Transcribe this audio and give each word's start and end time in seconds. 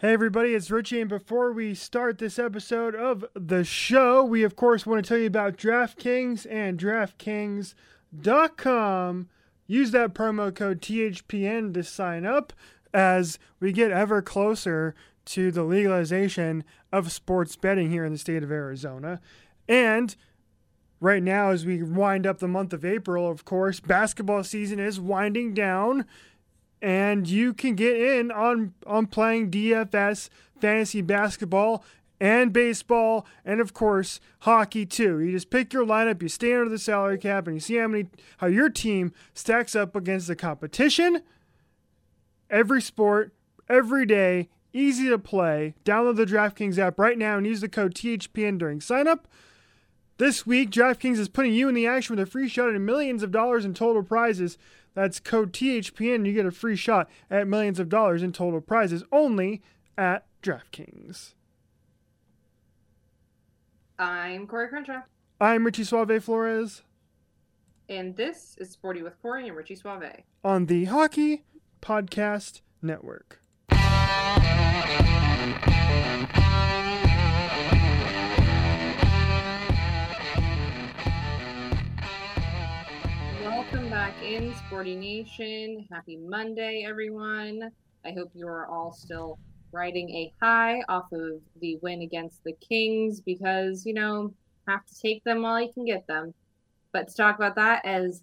Hey 0.00 0.12
everybody, 0.12 0.54
it's 0.54 0.70
Richie, 0.70 1.00
and 1.00 1.08
before 1.08 1.50
we 1.50 1.74
start 1.74 2.18
this 2.18 2.38
episode 2.38 2.94
of 2.94 3.24
the 3.34 3.64
show, 3.64 4.22
we 4.22 4.44
of 4.44 4.54
course 4.54 4.86
want 4.86 5.04
to 5.04 5.08
tell 5.08 5.18
you 5.18 5.26
about 5.26 5.56
DraftKings 5.56 6.46
and 6.48 6.78
DraftKings.com. 6.78 9.28
Use 9.66 9.90
that 9.90 10.14
promo 10.14 10.54
code 10.54 10.80
THPN 10.80 11.74
to 11.74 11.82
sign 11.82 12.24
up 12.24 12.52
as 12.94 13.40
we 13.58 13.72
get 13.72 13.90
ever 13.90 14.22
closer 14.22 14.94
to 15.24 15.50
the 15.50 15.64
legalization 15.64 16.62
of 16.92 17.10
sports 17.10 17.56
betting 17.56 17.90
here 17.90 18.04
in 18.04 18.12
the 18.12 18.18
state 18.18 18.44
of 18.44 18.52
Arizona. 18.52 19.20
And 19.68 20.14
right 21.00 21.24
now, 21.24 21.50
as 21.50 21.66
we 21.66 21.82
wind 21.82 22.24
up 22.24 22.38
the 22.38 22.46
month 22.46 22.72
of 22.72 22.84
April, 22.84 23.28
of 23.28 23.44
course, 23.44 23.80
basketball 23.80 24.44
season 24.44 24.78
is 24.78 25.00
winding 25.00 25.54
down 25.54 26.04
and 26.80 27.28
you 27.28 27.52
can 27.52 27.74
get 27.74 27.96
in 27.96 28.30
on 28.30 28.74
on 28.86 29.06
playing 29.06 29.50
DFS 29.50 30.28
fantasy 30.60 31.00
basketball 31.00 31.84
and 32.20 32.52
baseball 32.52 33.26
and 33.44 33.60
of 33.60 33.74
course 33.74 34.20
hockey 34.40 34.84
too. 34.86 35.20
You 35.20 35.32
just 35.32 35.50
pick 35.50 35.72
your 35.72 35.86
lineup, 35.86 36.22
you 36.22 36.28
stay 36.28 36.54
under 36.54 36.68
the 36.68 36.78
salary 36.78 37.18
cap 37.18 37.46
and 37.46 37.56
you 37.56 37.60
see 37.60 37.76
how 37.76 37.88
many 37.88 38.08
how 38.38 38.46
your 38.46 38.70
team 38.70 39.12
stacks 39.34 39.74
up 39.74 39.94
against 39.94 40.26
the 40.26 40.36
competition. 40.36 41.22
Every 42.50 42.80
sport, 42.80 43.34
every 43.68 44.06
day, 44.06 44.48
easy 44.72 45.08
to 45.08 45.18
play. 45.18 45.74
Download 45.84 46.16
the 46.16 46.24
DraftKings 46.24 46.78
app 46.78 46.98
right 46.98 47.18
now 47.18 47.36
and 47.36 47.46
use 47.46 47.60
the 47.60 47.68
code 47.68 47.94
THPN 47.94 48.58
during 48.58 48.80
signup. 48.80 49.20
This 50.18 50.44
week, 50.44 50.70
DraftKings 50.70 51.18
is 51.18 51.28
putting 51.28 51.52
you 51.52 51.68
in 51.68 51.76
the 51.76 51.86
action 51.86 52.16
with 52.16 52.26
a 52.26 52.30
free 52.30 52.48
shot 52.48 52.74
at 52.74 52.80
millions 52.80 53.22
of 53.22 53.30
dollars 53.30 53.64
in 53.64 53.72
total 53.72 54.02
prizes. 54.02 54.58
That's 54.98 55.20
code 55.20 55.52
THPN. 55.52 56.26
You 56.26 56.32
get 56.32 56.44
a 56.44 56.50
free 56.50 56.74
shot 56.74 57.08
at 57.30 57.46
millions 57.46 57.78
of 57.78 57.88
dollars 57.88 58.20
in 58.20 58.32
total 58.32 58.60
prizes 58.60 59.04
only 59.12 59.62
at 59.96 60.26
DraftKings. 60.42 61.34
I'm 63.96 64.48
Corey 64.48 64.66
Crenshaw. 64.66 65.02
I'm 65.40 65.64
Richie 65.64 65.84
Suave 65.84 66.24
Flores. 66.24 66.82
And 67.88 68.16
this 68.16 68.56
is 68.58 68.70
Sporty 68.70 69.04
with 69.04 69.22
Corey 69.22 69.46
and 69.46 69.56
Richie 69.56 69.76
Suave. 69.76 70.24
On 70.42 70.66
the 70.66 70.86
Hockey 70.86 71.44
Podcast 71.80 72.62
Network. 72.82 73.38
Welcome 83.70 83.90
back 83.90 84.14
in 84.22 84.54
Sporty 84.54 84.96
Nation. 84.96 85.86
Happy 85.92 86.16
Monday, 86.16 86.86
everyone. 86.88 87.70
I 88.02 88.12
hope 88.12 88.30
you 88.32 88.48
are 88.48 88.66
all 88.66 88.94
still 88.94 89.38
riding 89.72 90.08
a 90.08 90.32
high 90.42 90.80
off 90.88 91.12
of 91.12 91.42
the 91.60 91.78
win 91.82 92.00
against 92.00 92.42
the 92.44 92.54
Kings 92.66 93.20
because, 93.20 93.84
you 93.84 93.92
know, 93.92 94.32
have 94.66 94.86
to 94.86 94.98
take 94.98 95.22
them 95.24 95.42
while 95.42 95.60
you 95.60 95.70
can 95.70 95.84
get 95.84 96.06
them. 96.06 96.32
But 96.94 97.08
to 97.08 97.14
talk 97.14 97.36
about 97.36 97.56
that 97.56 97.84
as 97.84 98.22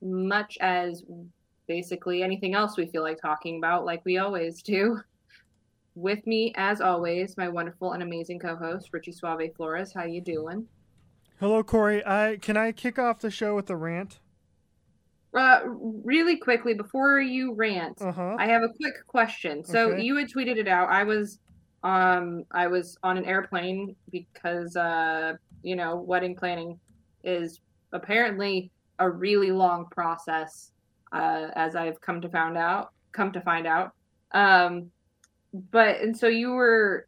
much 0.00 0.56
as 0.62 1.04
basically 1.68 2.22
anything 2.22 2.54
else 2.54 2.78
we 2.78 2.86
feel 2.86 3.02
like 3.02 3.20
talking 3.20 3.58
about, 3.58 3.84
like 3.84 4.02
we 4.06 4.16
always 4.16 4.62
do. 4.62 4.98
With 5.94 6.26
me, 6.26 6.54
as 6.56 6.80
always, 6.80 7.36
my 7.36 7.50
wonderful 7.50 7.92
and 7.92 8.02
amazing 8.02 8.38
co-host 8.38 8.88
Richie 8.94 9.12
Suave 9.12 9.54
Flores. 9.54 9.92
How 9.92 10.04
you 10.04 10.22
doing? 10.22 10.66
Hello, 11.38 11.62
Corey. 11.62 12.02
I 12.06 12.38
can 12.40 12.56
I 12.56 12.72
kick 12.72 12.98
off 12.98 13.18
the 13.18 13.30
show 13.30 13.54
with 13.54 13.68
a 13.68 13.76
rant? 13.76 14.20
Uh, 15.32 15.60
really 16.04 16.36
quickly 16.36 16.74
before 16.74 17.20
you 17.20 17.54
rant, 17.54 18.00
Uh-huh. 18.02 18.34
I 18.38 18.46
have 18.46 18.62
a 18.62 18.68
quick 18.68 18.94
question. 19.06 19.62
So 19.64 19.92
Okay. 19.92 20.02
you 20.02 20.16
had 20.16 20.28
tweeted 20.28 20.56
it 20.56 20.66
out. 20.66 20.88
I 20.88 21.04
was, 21.04 21.38
um, 21.84 22.42
I 22.50 22.66
was 22.66 22.98
on 23.04 23.16
an 23.16 23.24
airplane 23.24 23.94
because, 24.10 24.74
uh, 24.74 25.34
you 25.62 25.76
know, 25.76 25.96
wedding 25.96 26.34
planning 26.34 26.80
is 27.22 27.60
apparently 27.92 28.72
a 28.98 29.08
really 29.08 29.52
long 29.52 29.86
process, 29.92 30.72
uh, 31.12 31.48
as 31.54 31.76
I've 31.76 32.00
come 32.00 32.20
to 32.22 32.28
found 32.28 32.56
out, 32.58 32.88
come 33.12 33.30
to 33.32 33.40
find 33.40 33.68
out. 33.68 33.92
Um, 34.32 34.90
but 35.52 36.00
and 36.00 36.16
so 36.16 36.26
you 36.26 36.52
were 36.52 37.06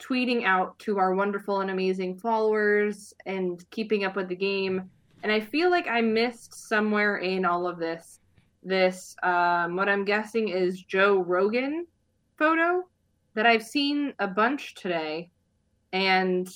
tweeting 0.00 0.44
out 0.44 0.76
to 0.80 0.98
our 0.98 1.14
wonderful 1.14 1.60
and 1.60 1.70
amazing 1.70 2.18
followers 2.18 3.14
and 3.26 3.64
keeping 3.70 4.04
up 4.04 4.16
with 4.16 4.28
the 4.28 4.36
game 4.36 4.90
and 5.24 5.32
I 5.32 5.40
feel 5.40 5.70
like 5.70 5.88
I 5.88 6.02
missed 6.02 6.68
somewhere 6.68 7.16
in 7.16 7.44
all 7.44 7.66
of 7.66 7.78
this 7.78 8.20
this 8.62 9.16
um, 9.22 9.76
what 9.76 9.88
I'm 9.88 10.04
guessing 10.04 10.48
is 10.48 10.82
Joe 10.82 11.22
Rogan 11.22 11.86
photo 12.38 12.84
that 13.34 13.46
I've 13.46 13.62
seen 13.62 14.14
a 14.20 14.28
bunch 14.28 14.74
today, 14.74 15.30
and 15.92 16.48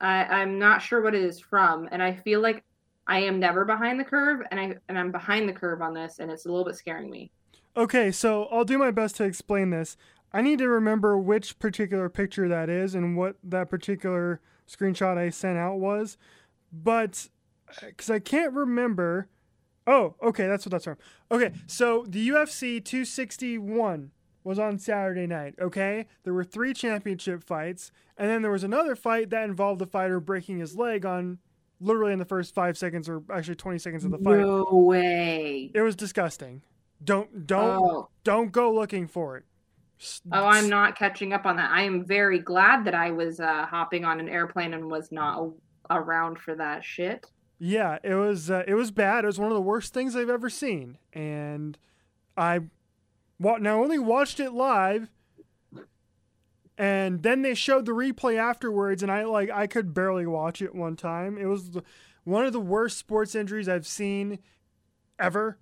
I, 0.00 0.24
I'm 0.24 0.58
not 0.58 0.80
sure 0.80 1.02
what 1.02 1.14
it 1.14 1.22
is 1.22 1.40
from, 1.40 1.88
and 1.90 2.02
I 2.02 2.14
feel 2.14 2.40
like 2.40 2.64
I 3.06 3.20
am 3.20 3.38
never 3.40 3.64
behind 3.64 3.98
the 3.98 4.04
curve, 4.04 4.40
and 4.50 4.60
I 4.60 4.74
and 4.88 4.98
I'm 4.98 5.10
behind 5.10 5.48
the 5.48 5.52
curve 5.54 5.80
on 5.82 5.94
this, 5.94 6.18
and 6.18 6.30
it's 6.30 6.44
a 6.44 6.48
little 6.48 6.64
bit 6.64 6.76
scaring 6.76 7.10
me. 7.10 7.30
Okay, 7.76 8.10
so 8.12 8.44
I'll 8.52 8.64
do 8.64 8.78
my 8.78 8.90
best 8.90 9.16
to 9.16 9.24
explain 9.24 9.70
this. 9.70 9.96
I 10.32 10.42
need 10.42 10.58
to 10.58 10.68
remember 10.68 11.18
which 11.18 11.58
particular 11.58 12.08
picture 12.10 12.48
that 12.48 12.68
is 12.68 12.94
and 12.94 13.16
what 13.16 13.36
that 13.42 13.70
particular 13.70 14.40
screenshot 14.68 15.16
I 15.16 15.30
sent 15.30 15.56
out 15.56 15.76
was, 15.76 16.18
but 16.72 17.28
because 17.80 18.10
I 18.10 18.18
can't 18.18 18.52
remember. 18.52 19.28
Oh, 19.86 20.14
okay, 20.22 20.46
that's 20.48 20.66
what 20.66 20.72
that's 20.72 20.84
from. 20.84 20.96
Okay, 21.30 21.52
so 21.66 22.04
the 22.08 22.28
UFC 22.30 22.84
261 22.84 24.10
was 24.44 24.58
on 24.58 24.78
Saturday 24.78 25.26
night. 25.26 25.54
Okay, 25.60 26.06
there 26.24 26.32
were 26.34 26.44
three 26.44 26.72
championship 26.72 27.42
fights, 27.44 27.92
and 28.16 28.28
then 28.28 28.42
there 28.42 28.50
was 28.50 28.64
another 28.64 28.96
fight 28.96 29.30
that 29.30 29.44
involved 29.44 29.80
the 29.80 29.86
fighter 29.86 30.20
breaking 30.20 30.58
his 30.58 30.76
leg 30.76 31.04
on 31.06 31.38
literally 31.80 32.12
in 32.12 32.18
the 32.18 32.24
first 32.24 32.54
five 32.54 32.76
seconds, 32.78 33.08
or 33.08 33.22
actually 33.32 33.54
20 33.54 33.78
seconds 33.78 34.04
of 34.04 34.10
the 34.10 34.18
fight. 34.18 34.38
No 34.38 34.64
way. 34.72 35.70
It 35.74 35.80
was 35.82 35.94
disgusting. 35.96 36.62
Don't 37.04 37.46
don't 37.46 37.82
Oh. 37.84 38.08
don't 38.24 38.50
go 38.52 38.72
looking 38.72 39.06
for 39.06 39.36
it. 39.36 39.44
Oh, 40.32 40.44
I'm 40.46 40.68
not 40.68 40.96
catching 40.98 41.32
up 41.32 41.46
on 41.46 41.56
that. 41.56 41.70
I 41.70 41.82
am 41.82 42.04
very 42.04 42.38
glad 42.38 42.84
that 42.86 42.94
I 42.94 43.10
was 43.10 43.38
uh, 43.40 43.66
hopping 43.66 44.04
on 44.04 44.20
an 44.20 44.28
airplane 44.28 44.74
and 44.74 44.90
was 44.90 45.10
not 45.12 45.42
a- 45.90 45.96
around 45.98 46.38
for 46.38 46.54
that 46.54 46.84
shit. 46.84 47.26
Yeah, 47.58 47.98
it 48.02 48.14
was 48.14 48.50
uh, 48.50 48.64
it 48.66 48.74
was 48.74 48.90
bad. 48.90 49.24
It 49.24 49.28
was 49.28 49.38
one 49.38 49.50
of 49.50 49.54
the 49.54 49.62
worst 49.62 49.94
things 49.94 50.14
I've 50.14 50.28
ever 50.28 50.50
seen, 50.50 50.98
and 51.12 51.78
I 52.36 52.60
wa- 53.38 53.58
not 53.58 53.76
only 53.76 53.98
watched 53.98 54.40
it 54.40 54.52
live, 54.52 55.10
and 56.76 57.22
then 57.22 57.42
they 57.42 57.54
showed 57.54 57.86
the 57.86 57.92
replay 57.92 58.36
afterwards, 58.36 59.02
and 59.02 59.10
I 59.10 59.24
like 59.24 59.50
I 59.50 59.66
could 59.66 59.94
barely 59.94 60.26
watch 60.26 60.60
it 60.60 60.74
one 60.74 60.96
time. 60.96 61.38
It 61.38 61.46
was 61.46 61.70
the, 61.70 61.82
one 62.24 62.44
of 62.44 62.52
the 62.52 62.60
worst 62.60 62.98
sports 62.98 63.34
injuries 63.34 63.68
I've 63.68 63.86
seen 63.86 64.38
ever. 65.18 65.58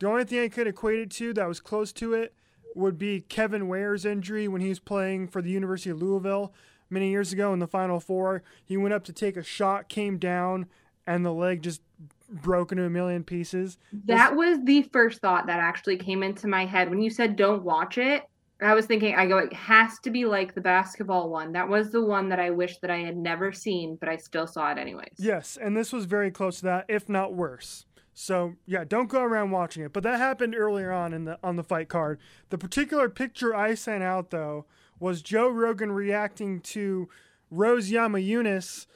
The 0.00 0.08
only 0.08 0.24
thing 0.24 0.40
I 0.40 0.48
could 0.48 0.66
equate 0.66 1.00
it 1.00 1.10
to 1.12 1.32
that 1.32 1.48
was 1.48 1.60
close 1.60 1.92
to 1.94 2.12
it 2.12 2.34
would 2.74 2.98
be 2.98 3.22
Kevin 3.22 3.68
Ware's 3.68 4.04
injury 4.04 4.46
when 4.48 4.60
he 4.60 4.68
was 4.68 4.80
playing 4.80 5.28
for 5.28 5.40
the 5.40 5.50
University 5.50 5.90
of 5.90 6.00
Louisville 6.00 6.52
many 6.90 7.10
years 7.10 7.32
ago 7.32 7.52
in 7.52 7.58
the 7.58 7.66
Final 7.66 8.00
Four. 8.00 8.42
He 8.64 8.76
went 8.76 8.94
up 8.94 9.04
to 9.04 9.12
take 9.12 9.36
a 9.36 9.42
shot, 9.42 9.88
came 9.88 10.18
down, 10.18 10.66
and 11.08 11.24
the 11.24 11.32
leg 11.32 11.62
just 11.62 11.80
broke 12.28 12.70
into 12.70 12.84
a 12.84 12.90
million 12.90 13.24
pieces. 13.24 13.78
That 14.04 14.36
was 14.36 14.58
the 14.64 14.82
first 14.92 15.20
thought 15.20 15.46
that 15.46 15.58
actually 15.58 15.96
came 15.96 16.22
into 16.22 16.46
my 16.46 16.66
head 16.66 16.90
when 16.90 17.00
you 17.00 17.10
said 17.10 17.34
don't 17.34 17.64
watch 17.64 17.96
it. 17.96 18.24
I 18.60 18.74
was 18.74 18.86
thinking, 18.86 19.14
I 19.14 19.26
go, 19.26 19.38
it 19.38 19.52
has 19.52 20.00
to 20.00 20.10
be 20.10 20.24
like 20.24 20.54
the 20.54 20.60
basketball 20.60 21.30
one. 21.30 21.52
That 21.52 21.68
was 21.68 21.90
the 21.90 22.04
one 22.04 22.28
that 22.28 22.40
I 22.40 22.50
wish 22.50 22.78
that 22.78 22.90
I 22.90 22.98
had 22.98 23.16
never 23.16 23.52
seen, 23.52 23.96
but 23.96 24.08
I 24.08 24.16
still 24.16 24.48
saw 24.48 24.72
it 24.72 24.78
anyways. 24.78 25.14
Yes, 25.16 25.56
and 25.60 25.76
this 25.76 25.92
was 25.92 26.06
very 26.06 26.30
close 26.32 26.58
to 26.58 26.64
that, 26.64 26.84
if 26.88 27.08
not 27.08 27.34
worse. 27.34 27.86
So 28.12 28.56
yeah, 28.66 28.84
don't 28.84 29.08
go 29.08 29.22
around 29.22 29.52
watching 29.52 29.84
it. 29.84 29.92
But 29.92 30.02
that 30.02 30.18
happened 30.18 30.54
earlier 30.56 30.92
on 30.92 31.14
in 31.14 31.24
the 31.24 31.38
on 31.42 31.56
the 31.56 31.62
fight 31.62 31.88
card. 31.88 32.18
The 32.50 32.58
particular 32.58 33.08
picture 33.08 33.54
I 33.54 33.74
sent 33.74 34.02
out 34.02 34.30
though 34.30 34.66
was 34.98 35.22
Joe 35.22 35.48
Rogan 35.48 35.92
reacting 35.92 36.60
to 36.62 37.08
Rose 37.50 37.90
Namajunas 37.90 38.86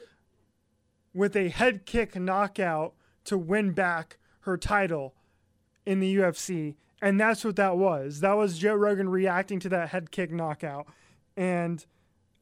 with 1.14 1.36
a 1.36 1.48
head 1.48 1.86
kick 1.86 2.16
knockout 2.16 2.94
to 3.24 3.38
win 3.38 3.72
back 3.72 4.18
her 4.40 4.56
title 4.56 5.14
in 5.86 6.00
the 6.00 6.16
UFC. 6.16 6.74
And 7.00 7.20
that's 7.20 7.44
what 7.44 7.56
that 7.56 7.76
was. 7.76 8.20
That 8.20 8.36
was 8.36 8.58
Joe 8.58 8.74
Rogan 8.74 9.08
reacting 9.08 9.58
to 9.60 9.68
that 9.70 9.90
head 9.90 10.10
kick 10.10 10.30
knockout. 10.30 10.86
And 11.36 11.84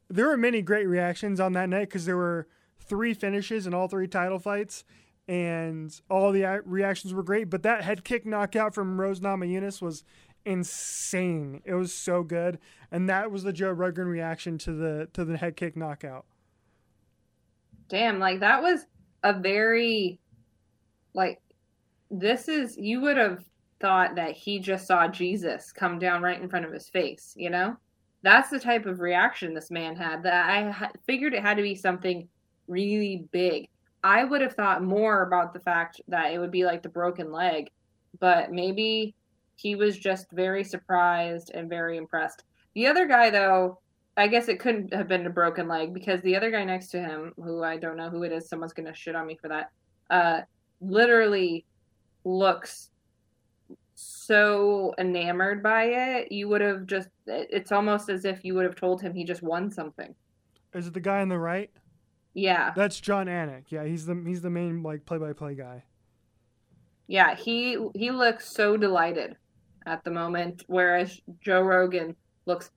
there 0.08 0.26
were 0.26 0.36
many 0.36 0.60
great 0.60 0.86
reactions 0.86 1.40
on 1.40 1.52
that 1.54 1.68
night 1.68 1.88
because 1.88 2.04
there 2.04 2.16
were 2.16 2.46
three 2.78 3.14
finishes 3.14 3.66
in 3.66 3.72
all 3.72 3.88
three 3.88 4.08
title 4.08 4.38
fights, 4.38 4.84
and 5.28 5.98
all 6.10 6.32
the 6.32 6.60
reactions 6.64 7.14
were 7.14 7.22
great. 7.22 7.48
But 7.48 7.62
that 7.62 7.84
head 7.84 8.04
kick 8.04 8.26
knockout 8.26 8.74
from 8.74 9.00
Rose 9.00 9.20
Namajunas 9.20 9.80
was 9.80 10.04
insane. 10.44 11.62
It 11.64 11.74
was 11.74 11.94
so 11.94 12.22
good, 12.22 12.58
and 12.90 13.08
that 13.08 13.30
was 13.30 13.44
the 13.44 13.52
Joe 13.52 13.70
Rogan 13.70 14.08
reaction 14.08 14.58
to 14.58 14.72
the 14.72 15.08
to 15.12 15.24
the 15.24 15.36
head 15.36 15.56
kick 15.56 15.76
knockout. 15.76 16.26
Damn, 17.90 18.18
like 18.18 18.40
that 18.40 18.62
was 18.62 18.86
a 19.22 19.38
very, 19.38 20.18
like, 21.12 21.42
this 22.10 22.48
is, 22.48 22.78
you 22.78 23.02
would 23.02 23.18
have 23.18 23.44
thought 23.80 24.14
that 24.14 24.32
he 24.32 24.58
just 24.58 24.86
saw 24.86 25.08
Jesus 25.08 25.72
come 25.72 25.98
down 25.98 26.22
right 26.22 26.40
in 26.40 26.48
front 26.48 26.64
of 26.64 26.72
his 26.72 26.88
face, 26.88 27.34
you 27.36 27.50
know? 27.50 27.76
that's 28.22 28.50
the 28.50 28.60
type 28.60 28.86
of 28.86 29.00
reaction 29.00 29.54
this 29.54 29.70
man 29.70 29.96
had 29.96 30.22
that 30.22 30.50
I 30.50 30.90
figured 31.06 31.34
it 31.34 31.42
had 31.42 31.56
to 31.56 31.62
be 31.62 31.74
something 31.74 32.28
really 32.68 33.26
big. 33.32 33.68
I 34.02 34.24
would 34.24 34.40
have 34.40 34.54
thought 34.54 34.82
more 34.82 35.22
about 35.22 35.52
the 35.52 35.60
fact 35.60 36.00
that 36.08 36.32
it 36.32 36.38
would 36.38 36.50
be 36.50 36.64
like 36.64 36.82
the 36.82 36.88
broken 36.88 37.32
leg, 37.32 37.70
but 38.18 38.52
maybe 38.52 39.14
he 39.56 39.74
was 39.74 39.98
just 39.98 40.30
very 40.32 40.64
surprised 40.64 41.50
and 41.54 41.68
very 41.68 41.96
impressed. 41.96 42.44
The 42.74 42.86
other 42.86 43.06
guy, 43.06 43.30
though, 43.30 43.78
I 44.16 44.28
guess 44.28 44.48
it 44.48 44.60
couldn't 44.60 44.92
have 44.92 45.08
been 45.08 45.26
a 45.26 45.30
broken 45.30 45.68
leg 45.68 45.94
because 45.94 46.20
the 46.22 46.36
other 46.36 46.50
guy 46.50 46.64
next 46.64 46.88
to 46.88 47.00
him, 47.00 47.32
who 47.36 47.62
I 47.62 47.76
don't 47.76 47.96
know 47.96 48.10
who 48.10 48.22
it 48.22 48.32
is, 48.32 48.48
someone's 48.48 48.72
gonna 48.72 48.94
shit 48.94 49.16
on 49.16 49.26
me 49.26 49.38
for 49.40 49.48
that, 49.48 49.70
uh, 50.10 50.40
literally 50.80 51.64
looks 52.24 52.90
so 53.94 54.94
enamored 54.98 55.62
by 55.62 55.84
it. 55.84 56.32
You 56.32 56.48
would 56.48 56.60
have 56.60 56.86
just, 56.86 57.08
it's 57.26 57.72
almost 57.72 58.08
as 58.08 58.24
if 58.24 58.44
you 58.44 58.54
would 58.54 58.64
have 58.64 58.76
told 58.76 59.00
him 59.00 59.14
he 59.14 59.24
just 59.24 59.42
won 59.42 59.70
something. 59.70 60.14
Is 60.74 60.86
it 60.86 60.94
the 60.94 61.00
guy 61.00 61.20
on 61.20 61.28
the 61.28 61.38
right? 61.38 61.70
Yeah. 62.34 62.72
That's 62.76 63.00
Jon 63.00 63.26
Anik. 63.26 63.64
Yeah, 63.70 63.84
he's 63.84 64.06
the 64.06 64.22
he's 64.26 64.40
the 64.40 64.50
main 64.50 64.82
like 64.82 65.04
play 65.04 65.18
by 65.18 65.32
play 65.32 65.54
guy. 65.54 65.84
Yeah, 67.08 67.34
he 67.34 67.76
he 67.94 68.10
looks 68.10 68.48
so 68.48 68.76
delighted 68.76 69.36
at 69.86 70.04
the 70.04 70.10
moment, 70.10 70.62
whereas 70.68 71.20
Joe 71.40 71.62
Rogan 71.62 72.14
looks 72.46 72.70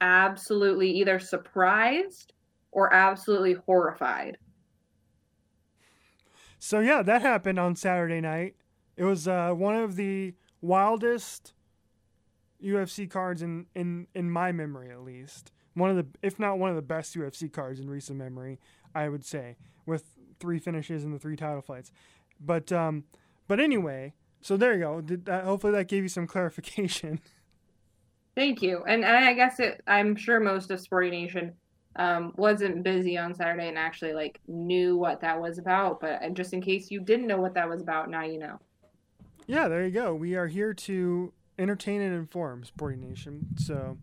absolutely 0.00 0.90
either 0.90 1.18
surprised 1.18 2.32
or 2.72 2.92
absolutely 2.92 3.54
horrified. 3.66 4.38
So 6.58 6.80
yeah, 6.80 7.02
that 7.02 7.22
happened 7.22 7.58
on 7.58 7.74
Saturday 7.74 8.20
night. 8.20 8.54
It 8.96 9.04
was 9.04 9.26
uh, 9.26 9.52
one 9.52 9.76
of 9.76 9.96
the 9.96 10.34
wildest 10.60 11.54
UFC 12.62 13.08
cards 13.08 13.40
in, 13.42 13.66
in 13.74 14.06
in 14.14 14.30
my 14.30 14.52
memory, 14.52 14.90
at 14.90 15.00
least. 15.00 15.52
One 15.74 15.90
of 15.90 15.96
the, 15.96 16.06
if 16.22 16.38
not 16.38 16.58
one 16.58 16.68
of 16.68 16.76
the 16.76 16.82
best 16.82 17.16
UFC 17.16 17.50
cards 17.50 17.80
in 17.80 17.88
recent 17.88 18.18
memory, 18.18 18.58
I 18.94 19.08
would 19.08 19.24
say, 19.24 19.56
with 19.86 20.04
three 20.38 20.58
finishes 20.58 21.04
and 21.04 21.14
the 21.14 21.18
three 21.18 21.36
title 21.36 21.62
fights. 21.62 21.92
But 22.38 22.70
um, 22.72 23.04
but 23.48 23.60
anyway, 23.60 24.14
so 24.40 24.56
there 24.56 24.74
you 24.74 24.80
go. 24.80 25.00
That, 25.00 25.44
hopefully 25.44 25.72
that 25.72 25.88
gave 25.88 26.02
you 26.02 26.08
some 26.08 26.26
clarification. 26.28 27.20
Thank 28.34 28.62
you. 28.62 28.84
And, 28.86 29.04
I 29.04 29.34
guess 29.34 29.60
it, 29.60 29.82
I'm 29.86 30.16
sure 30.16 30.40
most 30.40 30.70
of 30.70 30.80
Sporting 30.80 31.10
Nation 31.10 31.52
um, 31.96 32.32
wasn't 32.36 32.82
busy 32.82 33.18
on 33.18 33.34
Saturday 33.34 33.68
and 33.68 33.76
actually 33.76 34.12
like 34.12 34.40
knew 34.46 34.96
what 34.96 35.20
that 35.20 35.40
was 35.40 35.58
about. 35.58 36.00
But 36.00 36.34
just 36.34 36.52
in 36.52 36.62
case 36.62 36.90
you 36.90 37.00
didn't 37.00 37.26
know 37.26 37.40
what 37.40 37.54
that 37.54 37.68
was 37.68 37.82
about, 37.82 38.08
now 38.08 38.22
you 38.22 38.38
know. 38.38 38.58
Yeah, 39.46 39.68
there 39.68 39.84
you 39.84 39.90
go. 39.90 40.14
We 40.14 40.36
are 40.36 40.46
here 40.46 40.72
to 40.72 41.32
entertain 41.58 42.00
and 42.00 42.14
inform 42.14 42.64
Sporting 42.64 43.00
Nation. 43.00 43.46
So, 43.56 43.98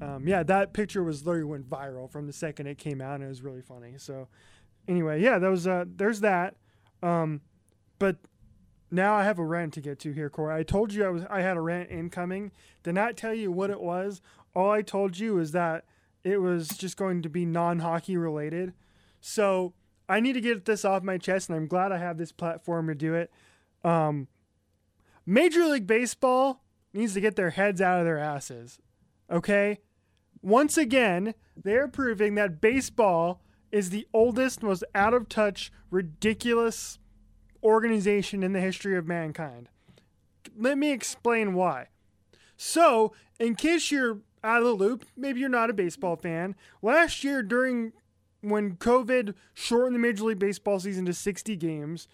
um, 0.00 0.26
yeah, 0.26 0.42
that 0.42 0.72
picture 0.72 1.04
was 1.04 1.24
literally 1.24 1.44
went 1.44 1.70
viral 1.70 2.10
from 2.10 2.26
the 2.26 2.32
second 2.32 2.66
it 2.66 2.78
came 2.78 3.00
out, 3.00 3.14
and 3.14 3.24
it 3.24 3.28
was 3.28 3.42
really 3.42 3.62
funny. 3.62 3.94
So, 3.96 4.26
anyway, 4.88 5.22
yeah, 5.22 5.38
that 5.38 5.48
was 5.48 5.66
uh, 5.68 5.84
there's 5.86 6.20
that. 6.20 6.56
Um, 7.02 7.40
but 7.98 8.16
now 8.92 9.14
I 9.14 9.24
have 9.24 9.38
a 9.38 9.44
rant 9.44 9.72
to 9.74 9.80
get 9.80 9.98
to 10.00 10.12
here, 10.12 10.28
Corey. 10.28 10.54
I 10.54 10.62
told 10.62 10.92
you 10.92 11.04
I 11.04 11.08
was 11.08 11.24
I 11.30 11.40
had 11.40 11.56
a 11.56 11.60
rant 11.60 11.90
incoming. 11.90 12.52
Did 12.82 12.94
not 12.94 13.16
tell 13.16 13.32
you 13.32 13.50
what 13.50 13.70
it 13.70 13.80
was. 13.80 14.20
All 14.54 14.70
I 14.70 14.82
told 14.82 15.18
you 15.18 15.38
is 15.38 15.52
that 15.52 15.86
it 16.22 16.42
was 16.42 16.68
just 16.68 16.98
going 16.98 17.22
to 17.22 17.30
be 17.30 17.46
non-hockey 17.46 18.18
related. 18.18 18.74
So 19.20 19.72
I 20.08 20.20
need 20.20 20.34
to 20.34 20.42
get 20.42 20.66
this 20.66 20.84
off 20.84 21.02
my 21.02 21.16
chest, 21.16 21.48
and 21.48 21.56
I'm 21.56 21.66
glad 21.66 21.90
I 21.90 21.96
have 21.96 22.18
this 22.18 22.32
platform 22.32 22.88
to 22.88 22.94
do 22.94 23.14
it. 23.14 23.32
Um, 23.82 24.28
Major 25.24 25.64
League 25.64 25.86
Baseball 25.86 26.62
needs 26.92 27.14
to 27.14 27.20
get 27.20 27.34
their 27.34 27.50
heads 27.50 27.80
out 27.80 27.98
of 27.98 28.04
their 28.04 28.18
asses. 28.18 28.78
Okay? 29.30 29.78
Once 30.42 30.76
again, 30.76 31.34
they're 31.56 31.88
proving 31.88 32.34
that 32.34 32.60
baseball 32.60 33.40
is 33.70 33.88
the 33.88 34.06
oldest, 34.12 34.62
most 34.62 34.84
out 34.94 35.14
of 35.14 35.28
touch, 35.28 35.72
ridiculous 35.90 36.98
organization 37.62 38.42
in 38.42 38.52
the 38.52 38.60
history 38.60 38.96
of 38.96 39.06
mankind. 39.06 39.68
Let 40.56 40.78
me 40.78 40.90
explain 40.90 41.54
why. 41.54 41.88
So, 42.56 43.12
in 43.38 43.54
case 43.54 43.90
you're 43.90 44.18
out 44.44 44.62
of 44.62 44.64
the 44.64 44.74
loop, 44.74 45.04
maybe 45.16 45.40
you're 45.40 45.48
not 45.48 45.70
a 45.70 45.74
baseball 45.74 46.16
fan, 46.16 46.54
last 46.80 47.24
year 47.24 47.42
during 47.42 47.92
when 48.40 48.76
COVID 48.76 49.34
shortened 49.54 49.94
the 49.94 50.00
Major 50.00 50.24
League 50.24 50.38
Baseball 50.38 50.80
season 50.80 51.04
to 51.06 51.14
60 51.14 51.56
games, 51.56 52.08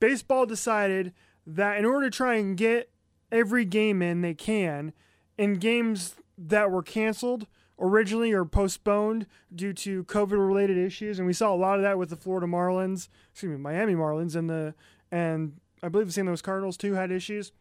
baseball 0.00 0.46
decided 0.46 1.12
that 1.46 1.78
in 1.78 1.84
order 1.84 2.10
to 2.10 2.16
try 2.16 2.34
and 2.36 2.56
get 2.56 2.90
every 3.30 3.64
game 3.64 4.02
in 4.02 4.22
they 4.22 4.34
can, 4.34 4.92
in 5.38 5.54
games 5.54 6.16
that 6.38 6.70
were 6.70 6.82
canceled 6.82 7.46
originally 7.78 8.32
or 8.32 8.44
postponed 8.44 9.26
due 9.54 9.72
to 9.72 10.04
COVID 10.04 10.32
related 10.32 10.78
issues, 10.78 11.18
and 11.18 11.26
we 11.26 11.32
saw 11.32 11.52
a 11.52 11.56
lot 11.56 11.76
of 11.76 11.82
that 11.82 11.98
with 11.98 12.10
the 12.10 12.16
Florida 12.16 12.46
Marlins, 12.46 13.08
excuse 13.32 13.50
me, 13.50 13.58
Miami 13.58 13.94
Marlins, 13.94 14.34
and 14.34 14.48
the 14.48 14.74
and 15.10 15.60
I 15.82 15.88
believe 15.88 16.06
the 16.06 16.12
St. 16.12 16.26
Louis 16.26 16.42
Cardinals 16.42 16.76
too 16.76 16.94
had 16.94 17.12
issues. 17.12 17.52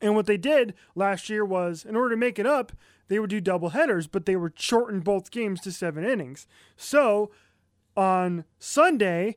And 0.00 0.14
what 0.14 0.26
they 0.26 0.38
did 0.38 0.74
last 0.94 1.28
year 1.28 1.44
was, 1.44 1.84
in 1.84 1.94
order 1.94 2.10
to 2.10 2.16
make 2.16 2.38
it 2.38 2.46
up, 2.46 2.72
they 3.08 3.18
would 3.18 3.28
do 3.30 3.40
double 3.40 3.70
headers, 3.70 4.06
but 4.06 4.24
they 4.24 4.36
would 4.36 4.58
shorten 4.58 5.00
both 5.00 5.30
games 5.30 5.60
to 5.62 5.72
seven 5.72 6.04
innings. 6.04 6.46
So 6.76 7.30
on 7.96 8.44
Sunday, 8.58 9.36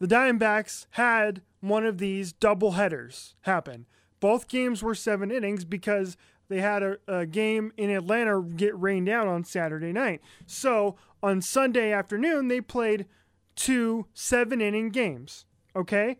the 0.00 0.08
Diamondbacks 0.08 0.86
had 0.92 1.42
one 1.60 1.86
of 1.86 1.98
these 1.98 2.32
double 2.32 2.72
headers 2.72 3.36
happen. 3.42 3.86
Both 4.18 4.48
games 4.48 4.82
were 4.82 4.94
seven 4.94 5.30
innings 5.30 5.64
because 5.64 6.16
they 6.48 6.60
had 6.60 6.82
a, 6.82 6.96
a, 7.08 7.26
game 7.26 7.72
in 7.76 7.90
Atlanta 7.90 8.42
get 8.42 8.78
rained 8.78 9.08
out 9.08 9.26
on 9.26 9.44
Saturday 9.44 9.92
night. 9.92 10.20
So 10.46 10.96
on 11.22 11.40
Sunday 11.40 11.92
afternoon, 11.92 12.48
they 12.48 12.60
played 12.60 13.06
two 13.54 14.06
seven 14.12 14.60
inning 14.60 14.90
games. 14.90 15.46
Okay? 15.74 16.18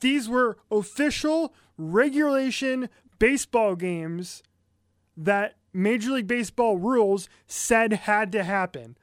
These 0.00 0.28
were 0.28 0.58
official 0.70 1.54
regulation 1.76 2.88
baseball 3.18 3.74
games 3.74 4.42
that 5.16 5.54
Major 5.72 6.12
League 6.12 6.26
Baseball 6.26 6.76
rules 6.76 7.28
said 7.46 7.92
had 7.92 8.30
to 8.32 8.44
happen. 8.44 8.96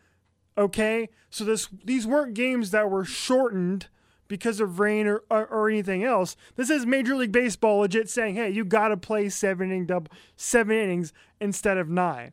Okay? 0.58 1.10
So 1.30 1.44
this 1.44 1.68
these 1.84 2.08
weren't 2.08 2.34
games 2.34 2.72
that 2.72 2.90
were 2.90 3.06
shortened 3.06 3.88
because 4.32 4.62
of 4.62 4.80
rain 4.80 5.08
or, 5.08 5.24
or, 5.30 5.46
or, 5.46 5.70
anything 5.70 6.06
else. 6.06 6.38
This 6.56 6.70
is 6.70 6.86
Major 6.86 7.16
League 7.16 7.34
Baseball 7.34 7.80
legit 7.80 8.10
saying, 8.10 8.36
hey, 8.36 8.50
you 8.50 8.64
got 8.64 8.88
to 8.88 8.96
play 8.96 9.28
seven, 9.28 9.70
inning 9.70 9.88
double, 9.88 10.10
seven 10.38 10.78
innings 10.78 11.12
instead 11.42 11.78
of 11.78 11.90
nine. 11.90 12.32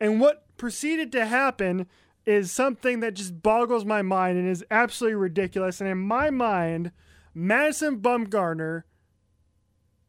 And 0.00 0.22
what 0.22 0.46
proceeded 0.56 1.12
to 1.12 1.26
happen 1.26 1.86
is 2.24 2.50
something 2.50 3.00
that 3.00 3.12
just 3.12 3.42
boggles 3.42 3.84
my 3.84 4.00
mind 4.00 4.38
and 4.38 4.48
is 4.48 4.64
absolutely 4.70 5.16
ridiculous. 5.16 5.82
And 5.82 5.90
in 5.90 5.98
my 5.98 6.30
mind, 6.30 6.92
Madison 7.34 8.00
Bumgarner 8.00 8.84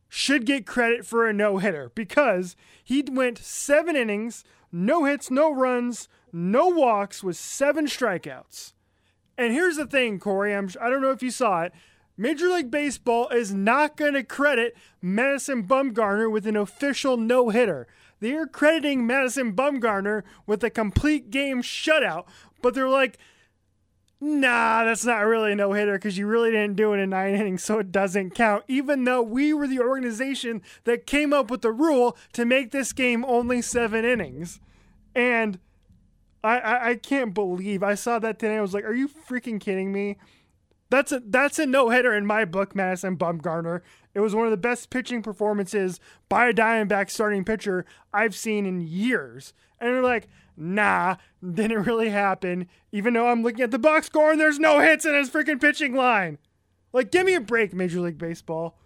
should 0.08 0.46
get 0.46 0.66
credit 0.66 1.06
for 1.06 1.28
a 1.28 1.34
no 1.34 1.58
hitter 1.58 1.92
because 1.96 2.56
he 2.82 3.04
went 3.12 3.40
seven 3.40 3.98
innings, 3.98 4.46
no 4.72 5.04
hits, 5.04 5.30
no 5.30 5.54
runs, 5.54 6.08
no 6.32 6.70
walks, 6.70 7.22
with 7.22 7.36
seven 7.36 7.88
strikeouts. 7.88 8.72
And 9.38 9.52
here's 9.54 9.78
the 9.78 9.86
thing, 9.86 10.20
Corey. 10.20 10.56
I'm, 10.56 10.70
I 10.82 10.90
don't 10.90 11.02
know 11.02 11.12
if 11.12 11.24
you 11.24 11.32
saw 11.32 11.64
it. 11.64 11.74
Major 12.18 12.48
League 12.48 12.72
Baseball 12.72 13.28
is 13.30 13.54
not 13.54 13.98
going 13.98 14.14
to 14.14 14.24
credit 14.24 14.76
Madison 15.02 15.68
Bumgarner 15.68 16.32
with 16.32 16.48
an 16.48 16.56
official 16.56 17.18
no 17.18 17.50
hitter. 17.50 17.88
They 18.22 18.34
are 18.36 18.48
crediting 18.48 19.06
Madison 19.06 19.54
Bumgarner 19.54 20.24
with 20.48 20.64
a 20.64 20.70
complete 20.70 21.30
game 21.30 21.62
shutout, 21.62 22.26
but 22.62 22.74
they're 22.74 22.88
like, 22.88 23.18
nah, 24.22 24.86
that's 24.86 25.04
not 25.04 25.26
really 25.26 25.52
a 25.52 25.56
no 25.56 25.74
hitter 25.74 25.94
because 25.94 26.18
you 26.18 26.26
really 26.26 26.52
didn't 26.52 26.78
do 26.78 26.94
it 26.94 27.00
in 27.00 27.10
nine 27.10 27.36
innings, 27.36 27.64
so 27.64 27.80
it 27.80 27.92
doesn't 27.92 28.32
count. 28.32 28.64
Even 28.70 29.04
though 29.04 29.22
we 29.22 29.54
were 29.54 29.68
the 29.68 29.80
organization 29.80 30.62
that 30.86 31.06
came 31.06 31.34
up 31.34 31.52
with 31.52 31.62
the 31.62 31.72
rule 31.72 32.18
to 32.32 32.46
make 32.46 32.72
this 32.72 32.94
game 32.94 33.26
only 33.26 33.62
seven 33.62 34.06
innings. 34.06 34.62
And 35.14 35.60
I, 36.46 36.58
I, 36.58 36.90
I 36.90 36.96
can't 36.96 37.34
believe 37.34 37.84
I 37.84 37.96
saw 37.96 38.20
that 38.20 38.40
today. 38.40 38.58
I 38.58 38.62
was 38.62 38.74
like, 38.74 38.86
are 38.86 38.94
you 38.94 39.08
freaking 39.08 39.60
kidding 39.60 39.92
me? 39.92 40.18
That's 40.90 41.12
a 41.12 41.20
that's 41.26 41.58
a 41.58 41.66
no 41.66 41.90
hitter 41.90 42.14
in 42.14 42.26
my 42.26 42.46
book, 42.46 42.76
Madison 42.76 43.18
Bumgarner. 43.18 43.82
It 44.14 44.20
was 44.20 44.36
one 44.36 44.46
of 44.46 44.52
the 44.52 44.58
best 44.58 44.90
pitching 44.90 45.22
performances 45.22 46.00
by 46.30 46.48
a 46.48 46.54
Diamondback 46.54 47.10
starting 47.10 47.44
pitcher 47.44 47.86
I've 48.14 48.36
seen 48.36 48.66
in 48.66 48.82
years. 48.82 49.54
And 49.80 49.94
they're 49.94 50.04
like, 50.04 50.28
nah, 50.56 51.16
didn't 51.42 51.84
really 51.84 52.10
happen. 52.10 52.68
Even 52.92 53.14
though 53.14 53.28
I'm 53.28 53.44
looking 53.44 53.62
at 53.62 53.72
the 53.72 53.80
box 53.80 54.06
score 54.06 54.32
and 54.32 54.40
there's 54.40 54.60
no 54.60 54.80
hits 54.80 55.06
in 55.06 55.16
his 55.16 55.30
freaking 55.30 55.60
pitching 55.60 55.96
line. 55.96 56.38
Like, 56.94 57.12
give 57.12 57.26
me 57.26 57.34
a 57.34 57.42
break, 57.42 57.74
Major 57.74 58.00
League 58.00 58.18
Baseball. 58.18 58.78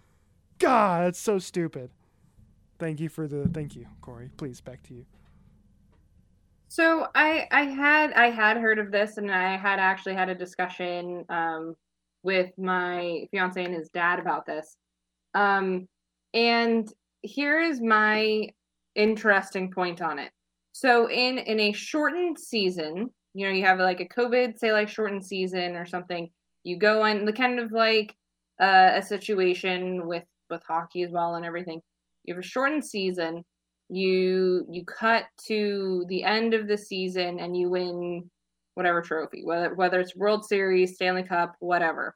God, 0.58 1.04
that's 1.04 1.20
so 1.20 1.38
stupid. 1.38 1.90
Thank 2.78 2.98
you 2.98 3.08
for 3.08 3.28
the 3.28 3.46
thank 3.48 3.76
you, 3.76 3.86
Corey. 4.00 4.30
Please 4.36 4.60
back 4.60 4.82
to 4.84 4.94
you. 4.94 5.06
So 6.70 7.08
I 7.16 7.48
I 7.50 7.62
had 7.64 8.12
I 8.12 8.30
had 8.30 8.56
heard 8.56 8.78
of 8.78 8.92
this 8.92 9.16
and 9.16 9.28
I 9.28 9.56
had 9.56 9.80
actually 9.80 10.14
had 10.14 10.28
a 10.28 10.36
discussion 10.36 11.24
um, 11.28 11.74
with 12.22 12.56
my 12.56 13.26
fiance 13.32 13.64
and 13.64 13.74
his 13.74 13.88
dad 13.88 14.20
about 14.20 14.46
this. 14.46 14.76
Um, 15.34 15.88
and 16.32 16.88
here 17.22 17.60
is 17.60 17.80
my 17.80 18.50
interesting 18.94 19.72
point 19.72 20.00
on 20.00 20.20
it. 20.20 20.30
So 20.70 21.10
in 21.10 21.38
in 21.38 21.58
a 21.58 21.72
shortened 21.72 22.38
season, 22.38 23.10
you 23.34 23.48
know, 23.48 23.52
you 23.52 23.64
have 23.64 23.80
like 23.80 23.98
a 23.98 24.06
COVID, 24.06 24.56
say 24.56 24.72
like 24.72 24.88
shortened 24.88 25.26
season 25.26 25.74
or 25.74 25.86
something. 25.86 26.30
You 26.62 26.78
go 26.78 27.02
on 27.02 27.24
the 27.24 27.32
kind 27.32 27.58
of 27.58 27.72
like 27.72 28.14
uh, 28.60 28.92
a 28.94 29.02
situation 29.02 30.06
with 30.06 30.24
with 30.48 30.62
hockey 30.68 31.02
as 31.02 31.10
well 31.10 31.34
and 31.34 31.44
everything. 31.44 31.82
You 32.22 32.34
have 32.34 32.44
a 32.44 32.46
shortened 32.46 32.84
season. 32.84 33.44
You 33.90 34.66
you 34.70 34.84
cut 34.84 35.24
to 35.46 36.04
the 36.08 36.22
end 36.22 36.54
of 36.54 36.68
the 36.68 36.78
season 36.78 37.40
and 37.40 37.56
you 37.56 37.68
win 37.70 38.30
whatever 38.74 39.02
trophy, 39.02 39.44
whether 39.44 39.74
whether 39.74 40.00
it's 40.00 40.14
World 40.14 40.44
Series, 40.44 40.94
Stanley 40.94 41.24
Cup, 41.24 41.56
whatever. 41.58 42.14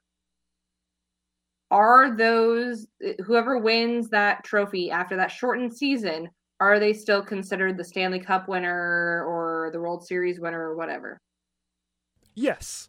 Are 1.71 2.17
those 2.17 2.87
whoever 3.25 3.59
wins 3.59 4.09
that 4.11 4.45
trophy 4.45 4.91
after 4.91 5.17
that 5.17 5.33
shortened 5.33 5.77
season? 5.77 6.29
Are 6.61 6.79
they 6.79 6.93
still 6.93 7.23
considered 7.23 7.77
the 7.77 7.85
Stanley 7.85 8.21
Cup 8.21 8.49
winner 8.49 9.25
or 9.27 9.71
the 9.73 9.81
World 9.81 10.07
Series 10.07 10.39
winner 10.39 10.71
or 10.71 10.77
whatever? 10.77 11.19
Yes. 12.35 12.89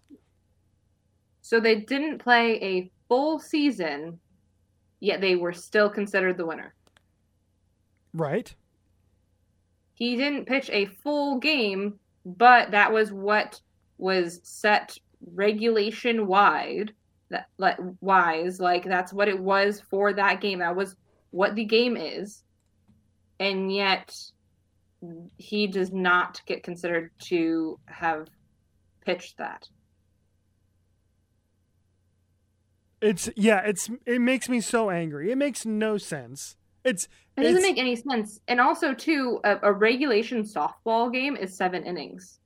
So 1.41 1.59
they 1.59 1.81
didn't 1.81 2.19
play 2.19 2.61
a 2.61 2.91
full 3.07 3.39
season, 3.39 4.19
yet 4.99 5.21
they 5.21 5.35
were 5.35 5.53
still 5.53 5.89
considered 5.89 6.37
the 6.37 6.45
winner. 6.45 6.75
Right. 8.13 8.55
He 9.95 10.17
didn't 10.17 10.45
pitch 10.45 10.69
a 10.71 10.85
full 10.85 11.39
game, 11.39 11.99
but 12.25 12.71
that 12.71 12.91
was 12.91 13.11
what 13.11 13.61
was 13.97 14.41
set 14.43 14.97
regulation 15.33 16.27
wide 16.27 16.93
that 17.29 17.47
like 17.57 17.77
wise 18.01 18.59
like 18.59 18.83
that's 18.83 19.13
what 19.13 19.29
it 19.29 19.39
was 19.39 19.81
for 19.89 20.13
that 20.13 20.41
game. 20.41 20.59
That 20.59 20.75
was 20.75 20.97
what 21.31 21.55
the 21.55 21.63
game 21.63 21.97
is. 21.97 22.43
And 23.39 23.73
yet 23.73 24.15
he 25.37 25.65
does 25.67 25.91
not 25.91 26.41
get 26.45 26.61
considered 26.61 27.11
to 27.27 27.79
have 27.85 28.27
pitched 29.05 29.37
that. 29.37 29.67
It's 33.01 33.29
yeah 33.37 33.61
it's 33.65 33.89
it 34.05 34.19
makes 34.19 34.49
me 34.49 34.59
so 34.59 34.89
angry. 34.89 35.31
It 35.31 35.37
makes 35.37 35.65
no 35.65 35.97
sense 35.97 36.57
it's 36.85 37.07
it 37.35 37.43
doesn't 37.43 37.61
make 37.61 37.77
any 37.77 37.95
sense 37.95 38.39
and 38.47 38.61
also 38.61 38.93
too 38.93 39.39
a, 39.43 39.57
a 39.63 39.73
regulation 39.73 40.43
softball 40.43 41.11
game 41.11 41.35
is 41.35 41.55
seven 41.55 41.83
innings 41.83 42.39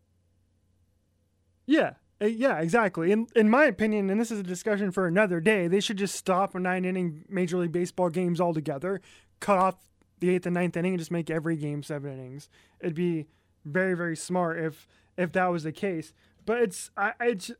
yeah 1.67 1.91
uh, 2.21 2.25
yeah, 2.25 2.59
exactly. 2.59 3.11
In 3.11 3.27
in 3.35 3.49
my 3.49 3.65
opinion, 3.65 4.09
and 4.09 4.19
this 4.19 4.31
is 4.31 4.39
a 4.39 4.43
discussion 4.43 4.91
for 4.91 5.07
another 5.07 5.39
day, 5.39 5.67
they 5.67 5.79
should 5.79 5.97
just 5.97 6.15
stop 6.15 6.53
nine 6.53 6.85
inning 6.85 7.23
Major 7.29 7.57
League 7.57 7.71
Baseball 7.71 8.09
games 8.09 8.41
altogether, 8.41 9.01
cut 9.39 9.57
off 9.57 9.75
the 10.19 10.31
eighth 10.31 10.45
and 10.45 10.53
ninth 10.53 10.75
inning, 10.75 10.93
and 10.93 10.99
just 10.99 11.11
make 11.11 11.29
every 11.29 11.55
game 11.55 11.81
seven 11.81 12.11
innings. 12.11 12.49
It'd 12.81 12.95
be 12.95 13.27
very 13.63 13.93
very 13.93 14.17
smart 14.17 14.59
if 14.59 14.87
if 15.17 15.31
that 15.31 15.47
was 15.47 15.63
the 15.63 15.71
case. 15.71 16.13
But 16.45 16.61
it's 16.61 16.91
I 16.97 17.13
it's 17.21 17.51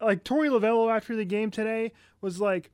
like 0.00 0.22
Torey 0.22 0.48
Lovullo 0.48 0.94
after 0.94 1.16
the 1.16 1.24
game 1.24 1.50
today 1.50 1.92
was 2.20 2.40
like. 2.40 2.70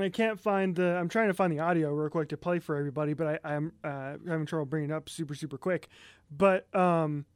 I 0.00 0.08
can't 0.10 0.40
find 0.40 0.74
the. 0.76 0.96
I'm 0.96 1.08
trying 1.08 1.28
to 1.28 1.34
find 1.34 1.52
the 1.52 1.60
audio 1.60 1.92
real 1.92 2.10
quick 2.10 2.28
to 2.30 2.36
play 2.36 2.58
for 2.58 2.76
everybody, 2.76 3.14
but 3.14 3.40
I, 3.44 3.54
I'm 3.54 3.72
uh, 3.84 4.14
having 4.26 4.46
trouble 4.46 4.66
bringing 4.66 4.90
it 4.90 4.94
up 4.94 5.08
super 5.08 5.34
super 5.34 5.58
quick. 5.58 5.88
But 6.30 6.72
um, 6.74 7.26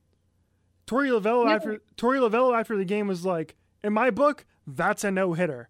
Torey 0.87 1.09
Lovullo 1.09 1.47
yeah. 1.47 1.54
after 1.54 1.83
Torey 1.97 2.19
Lovullo 2.19 2.59
after 2.59 2.76
the 2.76 2.85
game 2.85 3.07
was 3.07 3.25
like, 3.25 3.57
in 3.83 3.92
my 3.92 4.11
book, 4.11 4.45
that's 4.66 5.04
a 5.04 5.11
no 5.11 5.33
hitter. 5.33 5.69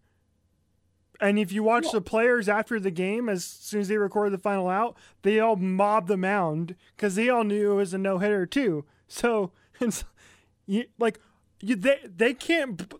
And 1.21 1.39
if 1.39 1.53
you 1.53 1.63
watch 1.63 1.87
yeah. 1.87 1.93
the 1.93 2.01
players 2.01 2.49
after 2.49 2.81
the 2.81 2.91
game, 2.91 3.29
as 3.29 3.45
soon 3.45 3.81
as 3.81 3.89
they 3.89 3.97
recorded 3.97 4.33
the 4.33 4.43
final 4.43 4.69
out, 4.69 4.97
they 5.23 5.39
all 5.39 5.55
mobbed 5.55 6.09
the 6.09 6.17
mound 6.17 6.75
because 6.97 7.15
they 7.15 7.29
all 7.29 7.45
knew 7.45 7.73
it 7.73 7.77
was 7.77 7.95
a 7.95 7.99
no 7.99 8.19
hitter 8.19 8.45
too. 8.45 8.85
So 9.07 9.53
it's 9.81 10.05
you, 10.67 10.87
like 10.99 11.21
you, 11.61 11.77
they 11.77 12.01
they 12.05 12.35
can't. 12.35 12.93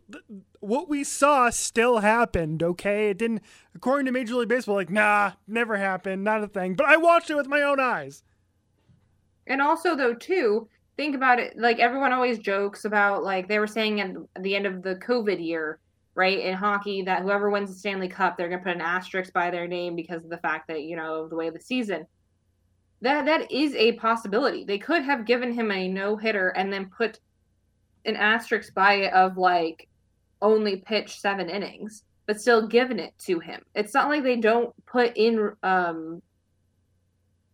What 0.63 0.89
we 0.89 1.05
saw 1.05 1.51
still 1.51 1.99
happened. 1.99 2.63
Okay, 2.63 3.11
it 3.11 3.19
didn't. 3.19 3.43
According 3.75 4.07
to 4.07 4.13
Major 4.13 4.37
League 4.37 4.49
Baseball, 4.49 4.77
like 4.77 4.91
nah, 4.91 5.33
never 5.47 5.77
happened, 5.77 6.25
not 6.25 6.43
a 6.43 6.47
thing. 6.47 6.75
But 6.75 6.87
I 6.87 6.97
watched 6.97 7.31
it 7.31 7.37
with 7.37 7.49
my 7.49 7.63
own 7.63 7.81
eyes. 7.81 8.23
And 9.47 9.61
also, 9.61 9.97
though, 9.97 10.15
too, 10.15 10.69
think 10.97 11.15
about 11.15 11.39
it 11.39 11.57
like 11.59 11.79
everyone 11.79 12.13
always 12.13 12.39
jokes 12.39 12.85
about 12.85 13.25
like 13.25 13.49
they 13.49 13.59
were 13.59 13.67
saying 13.67 14.01
at 14.01 14.15
the 14.41 14.55
end 14.55 14.67
of 14.67 14.83
the 14.83 14.97
covid 14.97 15.45
year 15.45 15.79
right 16.15 16.41
in 16.41 16.55
hockey 16.55 17.03
that 17.03 17.23
whoever 17.23 17.51
wins 17.51 17.71
the 17.71 17.79
stanley 17.79 18.09
cup 18.09 18.37
they're 18.37 18.49
going 18.49 18.61
to 18.61 18.65
put 18.65 18.75
an 18.75 18.81
asterisk 18.81 19.33
by 19.33 19.51
their 19.51 19.67
name 19.67 19.97
because 19.97 20.25
of 20.25 20.31
the 20.31 20.39
fact 20.39 20.69
that 20.69 20.83
you 20.83 20.97
know 20.97 21.29
the 21.29 21.35
way 21.35 21.49
of 21.49 21.55
the 21.55 21.61
season 21.61 22.07
that 23.01 23.25
that 23.25 23.51
is 23.51 23.75
a 23.75 23.93
possibility 23.93 24.65
they 24.65 24.79
could 24.79 25.03
have 25.03 25.25
given 25.25 25.53
him 25.53 25.71
a 25.71 25.89
no 25.89 26.17
hitter 26.17 26.51
and 26.51 26.73
then 26.73 26.91
put 26.97 27.19
an 28.05 28.17
asterisk 28.17 28.75
by 28.75 28.95
it 28.95 29.13
of 29.13 29.39
like 29.39 29.89
only 30.43 30.77
pitch 30.77 31.21
seven 31.21 31.49
innings 31.49 32.05
but 32.27 32.41
still 32.41 32.67
given 32.67 32.99
it 32.99 33.13
to 33.19 33.41
him. 33.41 33.63
It's 33.75 33.95
not 33.95 34.09
like 34.09 34.23
they 34.23 34.37
don't 34.37 34.75
put 34.87 35.17
in 35.17 35.53
um 35.63 36.23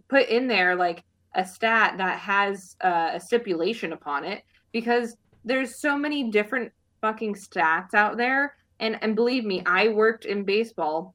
put 0.08 0.28
in 0.28 0.46
there 0.46 0.74
like 0.74 1.04
a 1.34 1.44
stat 1.44 1.94
that 1.98 2.18
has 2.18 2.76
uh, 2.82 3.10
a 3.14 3.20
stipulation 3.20 3.92
upon 3.92 4.24
it 4.24 4.42
because 4.72 5.16
there's 5.44 5.80
so 5.80 5.96
many 5.96 6.30
different 6.30 6.72
fucking 7.00 7.34
stats 7.34 7.94
out 7.94 8.16
there. 8.16 8.54
And 8.80 8.98
and 9.02 9.16
believe 9.16 9.44
me 9.44 9.62
i 9.66 9.88
worked 9.88 10.24
in 10.24 10.44
baseball 10.44 11.14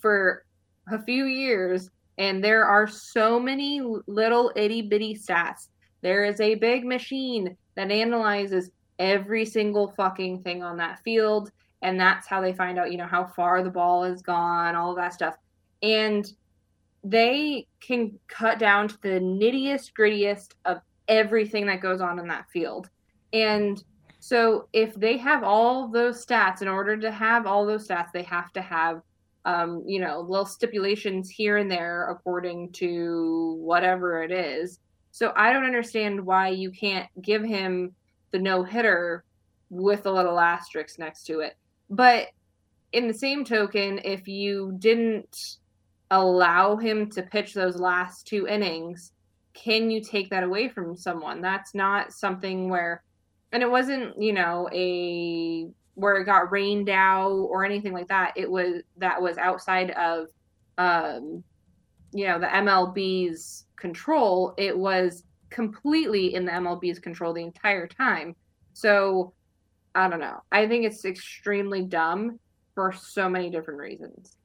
for 0.00 0.44
a 0.90 1.02
few 1.02 1.26
years 1.26 1.90
and 2.16 2.42
there 2.42 2.64
are 2.64 2.86
so 2.86 3.38
many 3.38 3.82
little 4.06 4.52
itty 4.56 4.82
bitty 4.82 5.14
stats. 5.14 5.68
There 6.02 6.24
is 6.24 6.40
a 6.40 6.54
big 6.54 6.84
machine 6.84 7.56
that 7.76 7.90
analyzes 7.90 8.70
every 9.00 9.44
single 9.44 9.88
fucking 9.96 10.40
thing 10.42 10.62
on 10.62 10.76
that 10.76 11.02
field 11.02 11.50
and 11.82 11.98
that's 11.98 12.28
how 12.28 12.40
they 12.40 12.52
find 12.52 12.78
out 12.78 12.92
you 12.92 12.98
know 12.98 13.06
how 13.06 13.24
far 13.24 13.64
the 13.64 13.70
ball 13.70 14.04
has 14.04 14.22
gone 14.22 14.76
all 14.76 14.90
of 14.90 14.96
that 14.96 15.12
stuff 15.12 15.34
and 15.82 16.34
they 17.02 17.66
can 17.80 18.18
cut 18.28 18.58
down 18.58 18.88
to 18.88 19.00
the 19.02 19.08
nittiest 19.20 19.92
grittiest 19.98 20.52
of 20.64 20.80
everything 21.08 21.66
that 21.66 21.80
goes 21.80 22.00
on 22.00 22.18
in 22.18 22.28
that 22.28 22.48
field. 22.50 22.88
And 23.32 23.82
so 24.18 24.68
if 24.72 24.94
they 24.94 25.16
have 25.16 25.42
all 25.42 25.88
those 25.88 26.24
stats, 26.24 26.62
in 26.62 26.68
order 26.68 26.96
to 26.98 27.10
have 27.10 27.46
all 27.46 27.66
those 27.66 27.88
stats, 27.88 28.12
they 28.12 28.22
have 28.24 28.52
to 28.52 28.60
have 28.60 29.02
um, 29.46 29.82
you 29.86 30.00
know, 30.00 30.20
little 30.20 30.44
stipulations 30.44 31.30
here 31.30 31.56
and 31.56 31.70
there 31.70 32.10
according 32.10 32.72
to 32.72 33.56
whatever 33.58 34.22
it 34.22 34.30
is. 34.30 34.80
So 35.12 35.32
I 35.34 35.50
don't 35.52 35.64
understand 35.64 36.24
why 36.24 36.48
you 36.48 36.70
can't 36.70 37.08
give 37.22 37.42
him 37.42 37.94
the 38.30 38.38
no 38.38 38.62
hitter 38.62 39.24
with 39.70 40.06
a 40.06 40.12
little 40.12 40.38
asterisk 40.38 40.98
next 40.98 41.24
to 41.24 41.40
it. 41.40 41.56
But 41.88 42.28
in 42.92 43.08
the 43.08 43.14
same 43.14 43.44
token, 43.44 44.00
if 44.04 44.26
you 44.28 44.74
didn't 44.78 45.58
allow 46.10 46.76
him 46.76 47.08
to 47.10 47.22
pitch 47.22 47.54
those 47.54 47.76
last 47.76 48.26
two 48.26 48.46
innings, 48.46 49.12
can 49.54 49.90
you 49.90 50.00
take 50.02 50.30
that 50.30 50.42
away 50.42 50.68
from 50.68 50.96
someone? 50.96 51.40
That's 51.40 51.74
not 51.74 52.12
something 52.12 52.68
where, 52.68 53.02
and 53.52 53.62
it 53.62 53.70
wasn't, 53.70 54.20
you 54.20 54.32
know, 54.32 54.68
a 54.72 55.68
where 55.94 56.16
it 56.16 56.24
got 56.24 56.50
rained 56.50 56.88
out 56.88 57.30
or 57.32 57.64
anything 57.64 57.92
like 57.92 58.08
that. 58.08 58.32
It 58.36 58.50
was 58.50 58.82
that 58.96 59.20
was 59.20 59.38
outside 59.38 59.90
of, 59.92 60.28
um, 60.78 61.44
you 62.12 62.26
know, 62.26 62.38
the 62.38 62.46
MLB's 62.46 63.66
control. 63.76 64.54
It 64.56 64.76
was 64.76 65.24
completely 65.50 66.34
in 66.34 66.44
the 66.44 66.52
MLB's 66.52 66.98
control 66.98 67.32
the 67.32 67.42
entire 67.42 67.86
time. 67.86 68.34
So 68.72 69.34
I 69.94 70.08
don't 70.08 70.20
know. 70.20 70.42
I 70.52 70.66
think 70.66 70.84
it's 70.84 71.04
extremely 71.04 71.82
dumb 71.82 72.38
for 72.74 72.92
so 72.92 73.28
many 73.28 73.50
different 73.50 73.80
reasons. 73.80 74.36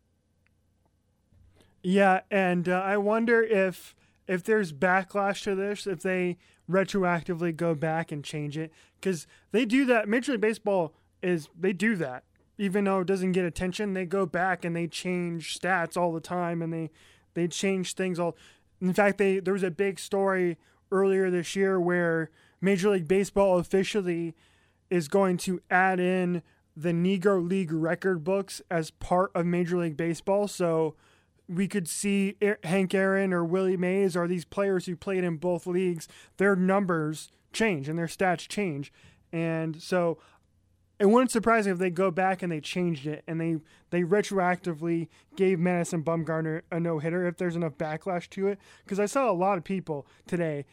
Yeah, 1.83 2.21
and 2.31 2.67
uh, 2.67 2.81
I 2.83 2.97
wonder 2.97 3.43
if 3.43 3.95
if 4.27 4.43
there's 4.43 4.73
backlash 4.73 5.43
to 5.43 5.53
this, 5.53 5.85
if 5.85 6.01
they 6.01 6.37
retroactively 6.69 7.55
go 7.55 7.75
back 7.75 8.11
and 8.11 8.23
change 8.23 8.57
it, 8.57 8.71
because 8.99 9.27
they 9.51 9.65
do 9.65 9.85
that. 9.85 10.09
Major 10.09 10.31
League 10.31 10.41
Baseball 10.41 10.95
is 11.21 11.47
they 11.57 11.73
do 11.73 11.95
that, 11.97 12.23
even 12.57 12.85
though 12.85 13.01
it 13.01 13.07
doesn't 13.07 13.33
get 13.33 13.45
attention. 13.45 13.93
They 13.93 14.05
go 14.05 14.25
back 14.25 14.65
and 14.65 14.75
they 14.75 14.87
change 14.87 15.59
stats 15.59 15.95
all 15.95 16.11
the 16.11 16.19
time, 16.19 16.63
and 16.63 16.73
they 16.73 16.89
they 17.35 17.47
change 17.47 17.93
things 17.93 18.19
all. 18.19 18.35
In 18.81 18.93
fact, 18.93 19.19
they 19.19 19.39
there 19.39 19.53
was 19.53 19.61
a 19.61 19.69
big 19.69 19.99
story 19.99 20.57
earlier 20.95 21.29
this 21.29 21.55
year 21.55 21.79
where 21.79 22.29
Major 22.61 22.89
League 22.89 23.07
Baseball 23.07 23.59
officially 23.59 24.35
is 24.89 25.07
going 25.07 25.37
to 25.37 25.61
add 25.69 25.99
in 25.99 26.41
the 26.75 26.91
Negro 26.91 27.47
League 27.47 27.71
record 27.71 28.23
books 28.23 28.61
as 28.69 28.91
part 28.91 29.31
of 29.33 29.45
Major 29.45 29.77
League 29.77 29.97
Baseball. 29.97 30.47
So 30.47 30.95
we 31.47 31.67
could 31.67 31.87
see 31.87 32.35
Hank 32.63 32.93
Aaron 32.93 33.33
or 33.33 33.43
Willie 33.45 33.77
Mays 33.77 34.15
or 34.15 34.27
these 34.27 34.45
players 34.45 34.85
who 34.85 34.95
played 34.95 35.23
in 35.23 35.37
both 35.37 35.67
leagues, 35.67 36.07
their 36.37 36.55
numbers 36.55 37.29
change 37.53 37.87
and 37.87 37.97
their 37.97 38.07
stats 38.07 38.47
change. 38.47 38.91
And 39.31 39.81
so 39.81 40.17
it 40.99 41.07
wouldn't 41.07 41.31
surprise 41.31 41.65
me 41.65 41.73
if 41.73 41.77
they 41.77 41.89
go 41.89 42.09
back 42.09 42.41
and 42.41 42.51
they 42.51 42.61
changed 42.61 43.05
it 43.05 43.23
and 43.27 43.39
they, 43.39 43.57
they 43.89 44.01
retroactively 44.01 45.07
gave 45.35 45.59
Madison 45.59 46.03
Bumgarner 46.03 46.61
a 46.71 46.79
no 46.79 46.99
hitter 46.99 47.27
if 47.27 47.37
there's 47.37 47.55
enough 47.55 47.77
backlash 47.77 48.29
to 48.31 48.47
it. 48.47 48.59
Because 48.83 48.99
I 48.99 49.05
saw 49.05 49.29
a 49.29 49.33
lot 49.33 49.57
of 49.57 49.63
people 49.63 50.07
today 50.25 50.65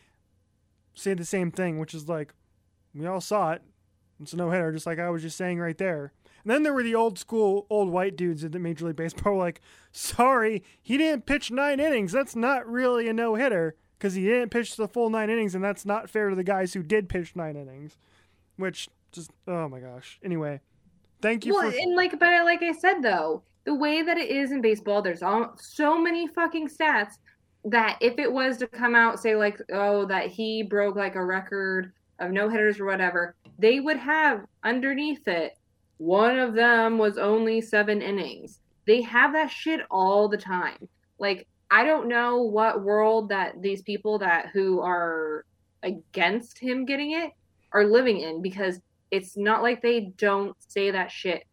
say 0.95 1.15
the 1.15 1.25
same 1.25 1.51
thing, 1.51 1.79
which 1.79 1.95
is 1.95 2.09
like, 2.09 2.35
we 2.95 3.07
all 3.07 3.21
saw 3.21 3.53
it. 3.53 3.63
It's 4.21 4.33
a 4.33 4.37
no 4.37 4.51
hitter, 4.51 4.73
just 4.73 4.87
like 4.87 4.99
I 4.99 5.11
was 5.11 5.23
just 5.23 5.37
saying 5.37 5.59
right 5.59 5.77
there. 5.77 6.13
And 6.45 6.51
then 6.51 6.63
there 6.63 6.73
were 6.73 6.83
the 6.83 6.95
old 6.95 7.19
school, 7.19 7.67
old 7.71 7.91
white 7.91 8.17
dudes 8.17 8.45
at 8.45 8.53
the 8.53 8.59
Major 8.59 8.87
League 8.87 8.97
Baseball 8.97 9.37
like, 9.39 9.61
sorry, 9.91 10.63
he 10.83 10.97
didn't 10.97 11.27
pitch 11.27 11.51
nine 11.51 11.81
innings. 11.81 12.13
That's 12.13 12.37
not 12.37 12.67
really 12.69 13.09
a 13.09 13.13
no 13.13 13.35
hitter 13.35 13.77
because 13.99 14.15
he 14.15 14.25
didn't 14.25 14.51
pitch 14.51 14.77
the 14.77 14.89
full 14.89 15.11
nine 15.11 15.31
innings, 15.31 15.55
and 15.55 15.63
that's 15.63 15.87
not 15.87 16.11
fair 16.11 16.29
to 16.29 16.37
the 16.37 16.45
guys 16.45 16.75
who 16.75 16.83
did 16.83 17.09
pitch 17.09 17.37
nine 17.37 17.57
innings. 17.57 17.97
Which 18.57 18.89
just, 19.13 19.31
oh 19.47 19.69
my 19.69 19.81
gosh. 19.81 20.19
Anyway, 20.23 20.61
thank 21.21 21.47
you 21.47 21.55
well, 21.55 21.71
for. 21.71 21.77
and 21.77 21.95
like, 21.95 22.19
but 22.19 22.45
like 22.45 22.63
I 22.63 22.73
said 22.73 23.03
though, 23.03 23.43
the 23.65 23.75
way 23.75 24.03
that 24.03 24.19
it 24.19 24.29
is 24.29 24.51
in 24.51 24.61
baseball, 24.61 25.03
there's 25.03 25.23
all, 25.23 25.55
so 25.57 25.99
many 25.99 26.27
fucking 26.27 26.69
stats 26.69 27.19
that 27.65 27.99
if 28.01 28.19
it 28.19 28.33
was 28.33 28.57
to 28.59 28.67
come 28.67 28.95
out, 28.95 29.21
say 29.21 29.37
like, 29.37 29.61
oh, 29.73 30.07
that 30.07 30.29
he 30.29 30.63
broke 30.63 30.97
like 30.97 31.15
a 31.15 31.25
record 31.25 31.93
of 32.19 32.31
no 32.31 32.49
hitters 32.49 32.81
or 32.81 32.87
whatever, 32.87 33.35
they 33.59 33.81
would 33.81 33.97
have 33.99 34.45
underneath 34.65 35.27
it 35.29 35.57
one 36.03 36.37
of 36.37 36.55
them 36.55 36.99
was 36.99 37.17
only 37.17 37.61
seven 37.61 38.03
innings. 38.03 38.59
They 38.89 39.03
have 39.03 39.33
that 39.35 39.53
shit 39.53 39.83
all 39.89 40.29
the 40.29 40.37
time. 40.37 40.89
Like 41.21 41.47
I 41.71 41.85
don't 41.85 42.09
know 42.09 42.43
what 42.43 42.83
world 42.83 43.29
that 43.29 43.63
these 43.63 43.83
people 43.83 44.19
that 44.19 44.49
who 44.53 44.81
are 44.81 45.45
against 45.85 46.59
him 46.59 46.87
getting 46.87 47.13
it 47.13 47.31
are 47.73 47.85
living 47.85 48.19
in 48.19 48.43
because 48.43 48.81
it's 49.13 49.37
not 49.37 49.63
like 49.63 49.81
they 49.81 50.13
don't 50.17 50.57
say 50.67 50.91
that 50.91 51.13
shit 51.13 51.45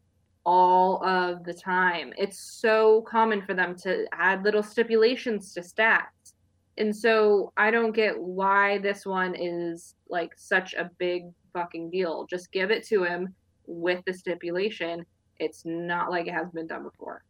all 0.46 1.03
of 1.05 1.43
the 1.43 1.53
time. 1.53 2.13
It's 2.17 2.39
so 2.39 3.01
common 3.01 3.41
for 3.41 3.53
them 3.53 3.75
to 3.77 4.05
add 4.13 4.43
little 4.43 4.63
stipulations 4.63 5.53
to 5.53 5.62
stats. 5.62 6.34
And 6.77 6.96
so 6.96 7.51
I 7.58 7.72
don't 7.72 7.91
get 7.91 8.17
why 8.17 8.77
this 8.77 9.05
one 9.05 9.36
is 9.36 9.96
like 10.10 10.31
such 10.36 10.74
a 10.74 10.89
big 10.98 11.24
fucking 11.53 11.91
deal. 11.91 12.25
Just 12.29 12.51
give 12.51 12.72
it 12.72 12.86
to 12.88 13.03
him 13.03 13.36
with 13.67 14.03
the 14.05 14.13
stipulation. 14.13 15.05
It's 15.39 15.63
not 15.65 16.10
like 16.10 16.27
it 16.27 16.34
has 16.34 16.50
been 16.51 16.67
done 16.67 16.84
before. 16.84 17.24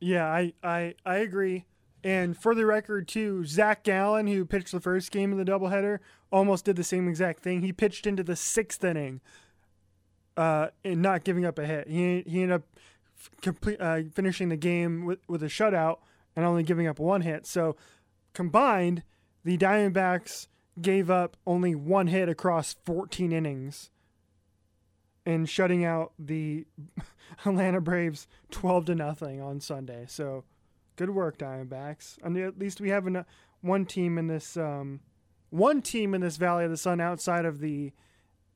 Yeah, 0.00 0.26
I, 0.26 0.52
I, 0.62 0.94
I 1.04 1.16
agree. 1.18 1.66
And 2.04 2.36
for 2.36 2.54
the 2.54 2.66
record, 2.66 3.08
too, 3.08 3.44
Zach 3.44 3.82
Gallen, 3.82 4.26
who 4.26 4.44
pitched 4.44 4.72
the 4.72 4.80
first 4.80 5.10
game 5.10 5.32
of 5.32 5.38
the 5.38 5.50
doubleheader, 5.50 5.98
almost 6.30 6.64
did 6.64 6.76
the 6.76 6.84
same 6.84 7.08
exact 7.08 7.42
thing. 7.42 7.62
He 7.62 7.72
pitched 7.72 8.06
into 8.06 8.22
the 8.22 8.36
sixth 8.36 8.84
inning, 8.84 9.20
uh, 10.36 10.68
and 10.84 11.02
not 11.02 11.24
giving 11.24 11.44
up 11.44 11.58
a 11.58 11.66
hit. 11.66 11.88
He 11.88 12.22
he 12.26 12.42
ended 12.42 12.56
up 12.56 12.62
complete 13.40 13.80
uh, 13.80 14.02
finishing 14.14 14.48
the 14.48 14.56
game 14.56 15.04
with 15.04 15.20
with 15.28 15.42
a 15.42 15.46
shutout 15.46 15.98
and 16.34 16.44
only 16.44 16.62
giving 16.62 16.86
up 16.86 16.98
one 16.98 17.22
hit. 17.22 17.46
So 17.46 17.76
combined, 18.32 19.02
the 19.44 19.56
Diamondbacks 19.56 20.48
gave 20.80 21.10
up 21.10 21.36
only 21.46 21.74
one 21.74 22.08
hit 22.08 22.28
across 22.28 22.76
14 22.84 23.32
innings 23.32 23.90
and 25.24 25.48
shutting 25.48 25.84
out 25.84 26.12
the 26.18 26.66
Atlanta 27.46 27.80
Braves 27.80 28.28
12 28.50 28.86
to 28.86 28.94
nothing 28.94 29.40
on 29.40 29.60
Sunday. 29.60 30.04
So 30.06 30.44
good 30.96 31.10
work 31.10 31.38
Diamondbacks. 31.38 32.18
And 32.22 32.36
at 32.36 32.58
least 32.58 32.80
we 32.80 32.90
have 32.90 33.06
an, 33.06 33.24
one 33.62 33.86
team 33.86 34.18
in 34.18 34.26
this 34.26 34.56
um, 34.56 35.00
one 35.50 35.80
team 35.80 36.14
in 36.14 36.20
this 36.20 36.36
Valley 36.36 36.64
of 36.64 36.70
the 36.70 36.76
Sun 36.76 37.00
outside 37.00 37.44
of 37.44 37.60
the 37.60 37.92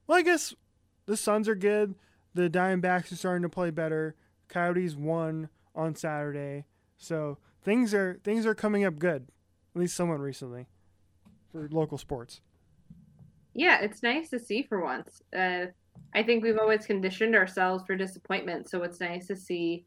well 0.06 0.18
I 0.18 0.22
guess 0.22 0.54
the 1.10 1.16
Suns 1.16 1.48
are 1.48 1.56
good. 1.56 1.96
The 2.34 2.48
Diamondbacks 2.48 3.10
are 3.10 3.16
starting 3.16 3.42
to 3.42 3.48
play 3.48 3.70
better. 3.70 4.14
Coyotes 4.48 4.94
won 4.94 5.48
on 5.74 5.96
Saturday. 5.96 6.66
So 6.98 7.38
things 7.62 7.92
are 7.92 8.20
things 8.22 8.46
are 8.46 8.54
coming 8.54 8.84
up 8.84 8.98
good. 9.00 9.26
At 9.74 9.80
least 9.80 9.96
somewhat 9.96 10.20
recently 10.20 10.66
for 11.50 11.68
local 11.72 11.98
sports. 11.98 12.40
Yeah, 13.54 13.80
it's 13.80 14.04
nice 14.04 14.30
to 14.30 14.38
see 14.38 14.62
for 14.62 14.84
once. 14.84 15.20
Uh, 15.36 15.66
I 16.14 16.22
think 16.22 16.44
we've 16.44 16.58
always 16.58 16.86
conditioned 16.86 17.34
ourselves 17.34 17.82
for 17.84 17.96
disappointment, 17.96 18.70
so 18.70 18.84
it's 18.84 19.00
nice 19.00 19.26
to 19.26 19.36
see 19.36 19.84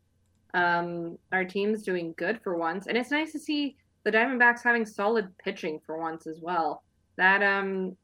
um, 0.53 1.17
our 1.31 1.45
teams 1.45 1.83
doing 1.83 2.13
good 2.17 2.41
for 2.41 2.57
once, 2.57 2.87
and 2.87 2.97
it's 2.97 3.11
nice 3.11 3.31
to 3.31 3.39
see 3.39 3.77
the 4.03 4.11
Diamondbacks 4.11 4.61
having 4.61 4.85
solid 4.85 5.29
pitching 5.37 5.79
for 5.85 5.97
once 5.97 6.27
as 6.27 6.41
well. 6.41 6.83
That 7.15 7.41
um, 7.41 7.95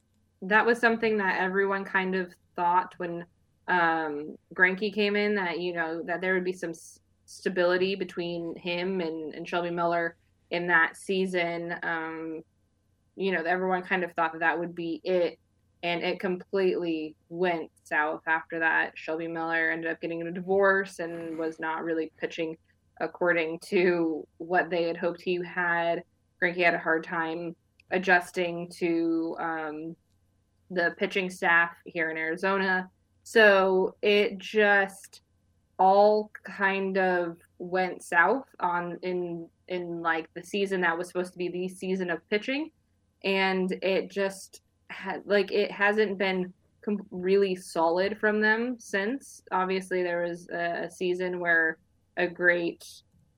that 0.41 0.65
was 0.65 0.79
something 0.79 1.17
that 1.17 1.39
everyone 1.39 1.83
kind 1.83 2.15
of 2.15 2.33
thought 2.55 2.93
when 2.97 3.25
um, 3.67 4.35
came 4.55 5.15
in 5.15 5.35
that 5.35 5.59
you 5.59 5.73
know 5.73 6.01
that 6.03 6.21
there 6.21 6.33
would 6.33 6.43
be 6.43 6.53
some 6.53 6.71
s- 6.71 6.99
stability 7.25 7.95
between 7.95 8.55
him 8.55 9.01
and, 9.01 9.35
and 9.35 9.47
Shelby 9.47 9.69
Miller 9.69 10.15
in 10.49 10.67
that 10.67 10.97
season. 10.97 11.75
Um, 11.83 12.41
you 13.15 13.31
know, 13.31 13.43
everyone 13.43 13.83
kind 13.83 14.03
of 14.03 14.11
thought 14.13 14.31
that 14.31 14.39
that 14.39 14.57
would 14.57 14.73
be 14.73 15.01
it 15.03 15.37
and 15.83 16.03
it 16.03 16.19
completely 16.19 17.15
went 17.29 17.69
south 17.83 18.21
after 18.27 18.59
that. 18.59 18.91
Shelby 18.95 19.27
Miller 19.27 19.69
ended 19.71 19.91
up 19.91 20.01
getting 20.01 20.21
a 20.21 20.31
divorce 20.31 20.99
and 20.99 21.37
was 21.37 21.59
not 21.59 21.83
really 21.83 22.11
pitching 22.17 22.57
according 22.99 23.59
to 23.59 24.27
what 24.37 24.69
they 24.69 24.83
had 24.83 24.97
hoped 24.97 25.21
he 25.21 25.39
had. 25.45 26.03
Greinke 26.41 26.63
had 26.63 26.73
a 26.73 26.79
hard 26.79 27.03
time 27.03 27.55
adjusting 27.91 28.69
to 28.69 29.37
um, 29.39 29.95
the 30.69 30.93
pitching 30.97 31.29
staff 31.29 31.71
here 31.85 32.11
in 32.11 32.17
Arizona. 32.17 32.89
So 33.23 33.95
it 34.01 34.37
just 34.37 35.21
all 35.77 36.31
kind 36.43 36.97
of 36.97 37.37
went 37.57 38.03
south 38.03 38.45
on 38.59 38.97
in 39.01 39.47
in 39.67 40.01
like 40.01 40.29
the 40.33 40.43
season 40.43 40.81
that 40.81 40.97
was 40.97 41.07
supposed 41.07 41.31
to 41.31 41.37
be 41.37 41.47
the 41.49 41.69
season 41.69 42.09
of 42.09 42.27
pitching 42.29 42.71
and 43.23 43.71
it 43.81 44.09
just 44.09 44.61
ha- 44.91 45.19
like 45.25 45.51
it 45.51 45.71
hasn't 45.71 46.17
been 46.17 46.53
com- 46.83 47.05
really 47.11 47.55
solid 47.55 48.17
from 48.17 48.41
them 48.41 48.77
since. 48.79 49.41
Obviously, 49.51 50.03
there 50.03 50.23
was 50.23 50.47
a, 50.49 50.85
a 50.85 50.91
season 50.91 51.39
where 51.39 51.77
a 52.17 52.27
great 52.27 52.85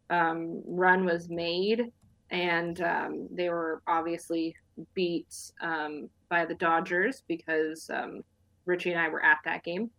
um, 0.10 0.62
run 0.66 1.06
was 1.06 1.30
made, 1.30 1.92
and 2.32 2.82
um, 2.82 3.28
they 3.30 3.50
were 3.50 3.82
obviously 3.88 4.56
beat 4.94 5.36
um, 5.62 6.10
by 6.30 6.46
the 6.46 6.56
Dodgers 6.56 7.24
because 7.28 7.90
um, 7.94 8.24
Richie 8.66 8.92
and 8.92 9.00
I 9.00 9.10
were 9.10 9.24
at 9.24 9.40
that 9.46 9.64
game. 9.64 9.92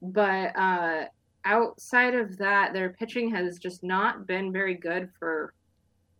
But 0.00 0.56
uh, 0.56 1.04
outside 1.44 2.14
of 2.14 2.38
that, 2.38 2.72
their 2.72 2.90
pitching 2.90 3.30
has 3.34 3.58
just 3.58 3.82
not 3.82 4.26
been 4.26 4.52
very 4.52 4.74
good 4.74 5.10
for 5.18 5.54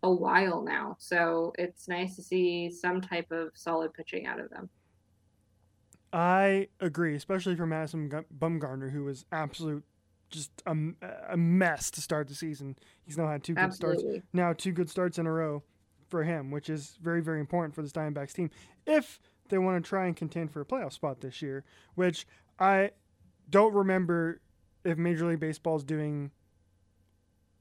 a 0.03 0.13
while 0.13 0.63
now. 0.63 0.97
So 0.99 1.53
it's 1.59 1.89
nice 1.89 2.17
to 2.17 2.23
see 2.23 2.71
some 2.71 3.01
type 3.01 3.31
of 3.31 3.51
solid 3.55 3.95
pitching 3.95 4.27
out 4.27 4.41
of 4.41 4.51
them. 4.51 4.69
I 6.13 6.69
agree, 6.81 7.15
especially 7.15 7.57
for 7.57 7.67
Madison 7.67 8.11
Bumgarner, 8.39 8.91
who 8.93 9.05
was 9.05 9.25
absolute 9.33 9.85
just 10.33 10.51
a, 10.67 10.75
a 11.31 11.37
mess 11.37 11.91
to 11.93 12.01
start 12.01 12.29
the 12.29 12.35
season. 12.35 12.77
He's 13.05 13.17
now 13.17 13.29
had 13.29 13.45
two 13.45 13.55
good 13.55 13.65
Absolutely. 13.65 14.03
starts. 14.03 14.27
Now 14.33 14.53
two 14.53 14.73
good 14.73 14.91
starts 14.91 15.19
in 15.19 15.27
a 15.27 15.33
row 15.33 15.63
for 16.09 16.25
him, 16.25 16.51
which 16.51 16.69
is 16.69 16.99
very 17.01 17.23
very 17.23 17.39
important 17.41 17.75
for 17.75 17.83
this 17.83 17.93
Diamondbacks 17.93 18.33
team 18.33 18.51
if 18.87 19.21
they 19.49 19.59
want 19.59 19.83
to 19.83 19.89
try 19.89 20.07
and 20.07 20.17
contend 20.17 20.51
for 20.51 20.61
a 20.61 20.65
playoff 20.65 20.93
spot 20.93 21.21
this 21.21 21.41
year. 21.41 21.65
Which 21.95 22.27
I 22.59 22.91
don't 23.49 23.75
remember 23.75 24.41
if 24.85 24.99
Major 24.99 25.27
League 25.27 25.41
Baseball 25.41 25.77
is 25.77 25.85
doing. 25.85 26.31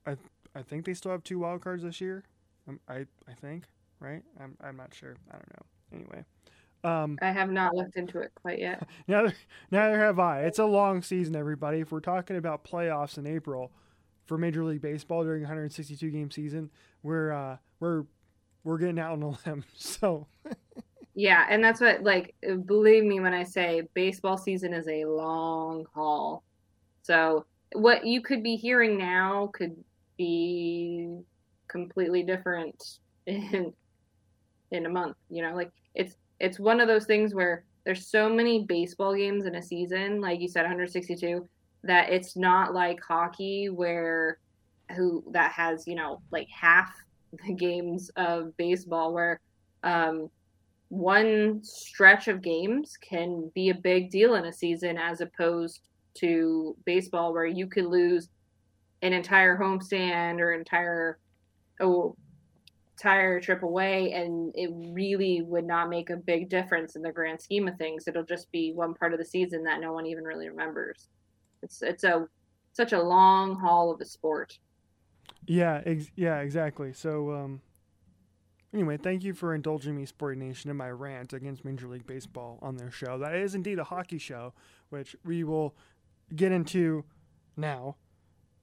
I 0.08 0.16
I 0.56 0.64
think 0.64 0.86
they 0.86 0.94
still 0.94 1.12
have 1.12 1.24
two 1.24 1.40
wild 1.40 1.62
cards 1.62 1.84
this 1.84 2.02
year. 2.02 2.24
Um, 2.68 2.80
I 2.88 3.06
I 3.28 3.34
think 3.40 3.66
right. 4.00 4.24
I'm 4.40 4.58
I'm 4.64 4.78
not 4.78 4.94
sure. 4.94 5.16
I 5.30 5.34
don't 5.34 5.50
know. 5.54 5.98
Anyway. 6.00 6.26
Um, 6.84 7.18
I 7.22 7.32
have 7.32 7.52
not 7.52 7.76
looked 7.76 7.96
into 7.96 8.20
it 8.20 8.32
quite 8.36 8.60
yet. 8.60 8.88
Neither, 9.08 9.34
neither 9.70 10.00
have 10.00 10.20
I. 10.20 10.42
It's 10.42 10.60
a 10.60 10.66
long 10.66 11.02
season, 11.02 11.36
everybody. 11.36 11.80
If 11.80 11.92
we're 11.92 12.00
talking 12.00 12.38
about 12.38 12.64
playoffs 12.64 13.18
in 13.18 13.28
April 13.28 13.72
for 14.26 14.38
Major 14.38 14.64
League 14.64 14.82
Baseball 14.82 15.24
during 15.24 15.44
a 15.44 15.46
162 15.46 16.10
game 16.10 16.32
season, 16.32 16.72
we're 17.04 17.32
uh, 17.32 17.58
we're 17.80 18.06
we're 18.64 18.78
getting 18.78 19.00
out 19.00 19.12
on 19.12 19.24
a 19.24 19.30
limb. 19.50 19.64
So. 19.76 20.28
yeah, 21.14 21.46
and 21.50 21.64
that's 21.64 21.82
what 21.82 22.04
like 22.04 22.36
believe 22.66 23.04
me 23.04 23.20
when 23.20 23.34
I 23.34 23.44
say 23.44 23.84
baseball 23.94 24.38
season 24.38 24.74
is 24.74 24.88
a 24.88 25.06
long 25.06 25.86
haul. 25.94 26.44
So 27.04 27.46
what 27.74 28.06
you 28.06 28.22
could 28.22 28.44
be 28.44 28.56
hearing 28.56 28.98
now 28.98 29.52
could 29.54 29.76
be 30.18 31.20
completely 31.68 32.24
different 32.24 33.00
in 33.26 33.74
in 34.72 34.86
a 34.86 34.90
month. 34.90 35.18
You 35.30 35.44
know, 35.44 35.56
like 35.56 35.72
it's 35.94 36.16
it's 36.42 36.60
one 36.60 36.80
of 36.80 36.88
those 36.88 37.06
things 37.06 37.36
where 37.36 37.64
there's 37.86 38.08
so 38.08 38.28
many 38.28 38.66
baseball 38.66 39.16
games 39.16 39.46
in 39.46 39.56
a 39.56 39.62
season, 39.62 40.20
like 40.22 40.42
you 40.42 40.48
said, 40.48 40.62
162, 40.62 41.48
that 41.84 42.10
it's 42.10 42.36
not 42.36 42.74
like 42.74 43.00
hockey 43.02 43.70
where 43.70 44.40
who 44.96 45.24
that 45.32 45.52
has 45.52 45.88
you 45.88 45.96
know 45.96 46.22
like 46.32 46.48
half 46.50 46.94
the 47.46 47.54
games 47.56 48.12
of 48.16 48.56
baseball 48.58 49.14
where 49.14 49.40
um, 49.84 50.30
one 50.90 51.62
stretch 51.64 52.28
of 52.28 52.42
games 52.42 52.98
can 52.98 53.50
be 53.56 53.70
a 53.70 53.76
big 53.76 54.12
deal 54.12 54.36
in 54.36 54.46
a 54.46 54.54
season 54.54 54.98
as 54.98 55.22
opposed 55.22 55.82
to 56.16 56.76
baseball 56.86 57.34
where 57.34 57.46
you 57.46 57.68
could 57.68 57.86
lose 57.86 58.30
an 59.02 59.14
entire 59.14 59.58
homestand 59.58 60.40
or 60.40 60.52
entire 60.52 61.18
oh 61.80 62.16
entire 63.02 63.40
trip 63.40 63.64
away, 63.64 64.12
and 64.14 64.52
it 64.56 64.70
really 64.94 65.42
would 65.42 65.66
not 65.66 65.90
make 65.90 66.10
a 66.12 66.16
big 66.16 66.50
difference 66.50 66.96
in 66.96 67.02
the 67.02 67.12
grand 67.12 67.42
scheme 67.42 67.68
of 67.68 67.76
things. 67.78 68.08
It'll 68.08 68.24
just 68.24 68.52
be 68.52 68.74
one 68.74 68.94
part 68.94 69.14
of 69.14 69.20
the 69.20 69.26
season 69.26 69.64
that 69.64 69.82
no 69.82 69.92
one 69.92 70.06
even 70.06 70.24
really 70.24 70.50
remembers. 70.50 71.08
It's 71.64 71.82
it's 71.82 72.04
a 72.04 72.28
such 72.74 72.94
a 72.94 73.02
long 73.02 73.56
haul 73.60 73.92
of 73.92 74.00
a 74.02 74.06
sport. 74.06 74.58
Yeah, 75.48 75.82
ex- 75.86 76.12
yeah, 76.16 76.40
exactly. 76.40 76.94
So, 76.94 77.32
um, 77.32 77.62
anyway, 78.74 78.98
thank 78.98 79.24
you 79.24 79.34
for 79.34 79.56
indulging 79.56 79.96
me, 79.96 80.06
Sport 80.06 80.38
Nation, 80.38 80.70
in 80.70 80.78
my 80.78 80.92
rant 80.92 81.34
against 81.34 81.66
Major 81.66 81.88
League 81.88 82.06
Baseball 82.06 82.60
on 82.62 82.78
their 82.78 82.92
show. 82.92 83.18
That 83.18 83.36
is 83.36 83.56
indeed 83.56 83.80
a 83.80 83.84
hockey 83.84 84.20
show, 84.20 84.54
which 84.90 85.16
we 85.26 85.44
will 85.44 85.76
get 86.36 86.52
into 86.52 87.04
now. 87.58 87.96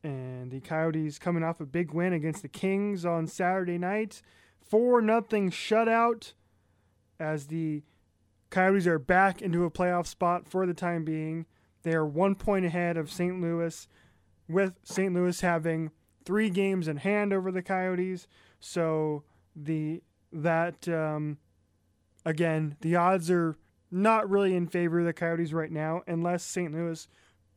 And 0.09 0.51
the 0.51 0.61
Coyotes 0.61 1.19
coming 1.19 1.45
off 1.45 1.61
a 1.61 1.67
big 1.67 1.93
win 1.93 2.15
against 2.15 2.41
the 2.41 2.49
Kings 2.49 3.05
on 3.05 3.27
Saturday 3.27 3.77
night, 3.77 4.23
four 4.59 5.03
nothing 5.03 5.51
shutout, 5.51 6.33
as 7.21 7.49
the 7.49 7.83
Coyotes 8.49 8.87
are 8.87 8.99
back 8.99 9.43
into 9.43 9.67
a 9.67 9.71
playoff 9.71 10.07
spot 10.07 10.49
for 10.49 10.65
the 10.65 10.73
time 10.73 11.05
being. 11.05 11.45
They 11.83 11.93
are 11.93 12.07
one 12.07 12.37
point 12.37 12.65
ahead 12.65 12.97
of 12.97 13.13
St. 13.13 13.39
Louis, 13.39 13.87
with 14.49 14.81
St. 14.83 15.13
Louis 15.13 15.39
having 15.43 15.91
three 16.25 16.49
games 16.49 16.89
in 16.89 16.97
hand 16.97 17.35
over 17.35 17.53
the 17.53 17.61
Coyotes. 17.61 18.27
So 18.61 19.25
the 19.55 20.03
that 20.33 20.89
um, 20.89 21.37
again, 22.25 22.77
the 22.81 22.97
odds 22.97 23.31
are 23.31 23.59
not 23.91 24.31
really 24.31 24.55
in 24.55 24.69
favor 24.69 25.01
of 25.01 25.05
the 25.05 25.13
Coyotes 25.13 25.53
right 25.53 25.71
now, 25.71 26.01
unless 26.07 26.45
St. 26.45 26.73
Louis 26.73 27.07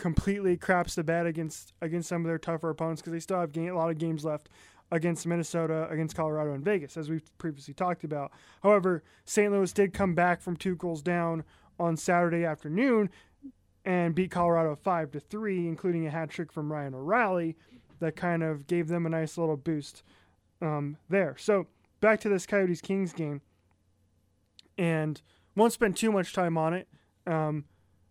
completely 0.02 0.58
craps 0.58 0.96
the 0.96 1.04
bed 1.04 1.28
against 1.28 1.74
against 1.80 2.10
some 2.10 2.22
of 2.22 2.28
their 2.28 2.40
tougher 2.40 2.72
opponents 2.72 3.02
because 3.02 3.14
they 3.14 3.20
still 3.20 3.40
have 3.40 3.52
game, 3.52 3.70
a 3.70 3.78
lot 3.78 3.92
of 3.92 4.00
games 4.00 4.26
left 4.26 4.50
against 4.92 5.26
Minnesota, 5.26 5.88
against 5.90 6.16
Colorado, 6.16 6.54
and 6.54 6.66
Vegas, 6.66 6.98
as 6.98 7.10
we've 7.10 7.38
previously 7.38 7.74
talked 7.74 8.04
about. 8.04 8.32
However, 8.64 9.04
St. 9.24 9.54
Louis 9.54 9.72
did 9.72 9.94
come 9.94 10.16
back 10.16 10.42
from 10.42 10.58
two 10.58 10.76
goals 10.76 11.02
down 11.02 11.44
on 11.80 11.96
Saturday 11.96 12.44
afternoon 12.44 13.10
and 13.86 14.14
beat 14.14 14.32
Colorado 14.32 14.76
five 14.76 15.12
to 15.12 15.20
three, 15.20 15.68
including 15.68 16.08
a 16.08 16.10
hat 16.10 16.32
trick 16.32 16.52
from 16.52 16.72
Ryan 16.72 16.96
O'Reilly 16.96 17.56
that 18.00 18.16
kind 18.16 18.42
of 18.42 18.66
gave 18.66 18.88
them 18.88 19.06
a 19.06 19.10
nice 19.10 19.38
little 19.38 19.56
boost 19.56 20.02
um, 20.62 20.98
there. 21.10 21.36
So 21.38 21.68
back 22.02 22.20
to 22.22 22.30
this 22.30 22.48
Coyotes 22.48 22.82
Kings 22.82 23.14
game, 23.14 23.42
and 24.80 25.22
won't 25.56 25.74
spend 25.74 25.96
too 25.96 26.12
much 26.12 26.34
time 26.34 26.58
on 26.58 26.74
it. 26.74 26.88
Um, 27.28 27.66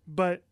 but 0.06 0.44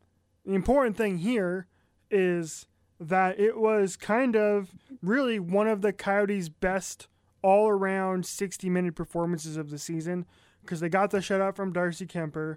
the 0.49 0.55
important 0.55 0.97
thing 0.97 1.19
here 1.19 1.67
is 2.11 2.67
that 2.99 3.39
it 3.39 3.59
was 3.59 3.97
kind 3.97 4.35
of 4.35 4.71
really 5.03 5.39
one 5.39 5.69
of 5.69 5.83
the 5.83 5.93
Coyotes' 5.93 6.49
best 6.49 7.07
all 7.43 7.69
around 7.69 8.25
60 8.25 8.71
minute 8.71 8.95
performances 8.95 9.59
of 9.59 9.69
the 9.69 9.79
season 9.79 10.25
because 10.63 10.81
they 10.81 10.89
got 10.89 11.11
the 11.11 11.19
shutout 11.19 11.55
from 11.55 11.75
Darcy 11.75 12.07
Kuemper. 12.07 12.57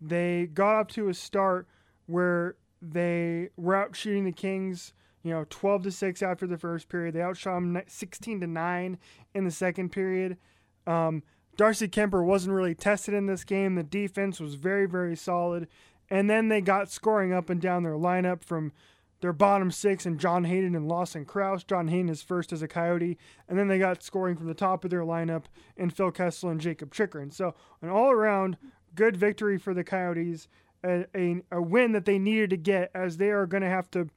They 0.00 0.48
got 0.52 0.80
up 0.80 0.88
to 0.90 1.08
a 1.08 1.14
start 1.14 1.68
where 2.06 2.56
they 2.82 3.50
were 3.56 3.76
out 3.76 3.94
shooting 3.94 4.24
the 4.24 4.32
Kings, 4.32 4.92
you 5.22 5.30
know, 5.30 5.46
12 5.48 5.84
to 5.84 5.90
6 5.92 6.22
after 6.22 6.46
the 6.46 6.58
first 6.58 6.88
period. 6.88 7.14
They 7.14 7.22
outshot 7.22 7.54
them 7.54 7.80
16 7.86 8.40
to 8.40 8.48
9 8.48 8.98
in 9.34 9.44
the 9.44 9.50
second 9.52 9.90
period. 9.90 10.38
Um, 10.88 11.22
Darcy 11.56 11.86
Kuemper 11.86 12.24
wasn't 12.24 12.56
really 12.56 12.74
tested 12.74 13.14
in 13.14 13.26
this 13.26 13.44
game. 13.44 13.76
The 13.76 13.84
defense 13.84 14.40
was 14.40 14.56
very, 14.56 14.86
very 14.86 15.16
solid. 15.16 15.68
And 16.10 16.28
then 16.28 16.48
they 16.48 16.60
got 16.60 16.90
scoring 16.90 17.32
up 17.32 17.50
and 17.50 17.60
down 17.60 17.82
their 17.82 17.92
lineup 17.92 18.42
from 18.42 18.72
their 19.20 19.32
bottom 19.32 19.70
six 19.70 20.06
and 20.06 20.18
John 20.18 20.44
Hayden 20.44 20.74
and 20.74 20.88
Lawson 20.88 21.24
Crouse. 21.24 21.64
John 21.64 21.88
Hayden 21.88 22.08
is 22.08 22.22
first 22.22 22.52
as 22.52 22.62
a 22.62 22.68
Coyote. 22.68 23.18
And 23.48 23.58
then 23.58 23.68
they 23.68 23.78
got 23.78 24.02
scoring 24.02 24.36
from 24.36 24.46
the 24.46 24.54
top 24.54 24.84
of 24.84 24.90
their 24.90 25.02
lineup 25.02 25.44
in 25.76 25.90
Phil 25.90 26.10
Kessel 26.10 26.50
and 26.50 26.60
Jacob 26.60 26.94
Chychrun. 26.94 27.30
So, 27.30 27.54
an 27.82 27.88
all 27.88 28.10
around 28.10 28.56
good 28.94 29.16
victory 29.16 29.58
for 29.58 29.74
the 29.74 29.84
Coyotes 29.84 30.48
a, 30.84 31.06
a, 31.14 31.42
a 31.50 31.62
win 31.62 31.92
that 31.92 32.04
they 32.04 32.18
needed 32.18 32.50
to 32.50 32.56
get 32.56 32.90
as 32.94 33.16
they 33.16 33.30
are 33.30 33.46
going 33.46 33.62
to 33.62 33.68
have 33.68 33.90
to 33.92 34.08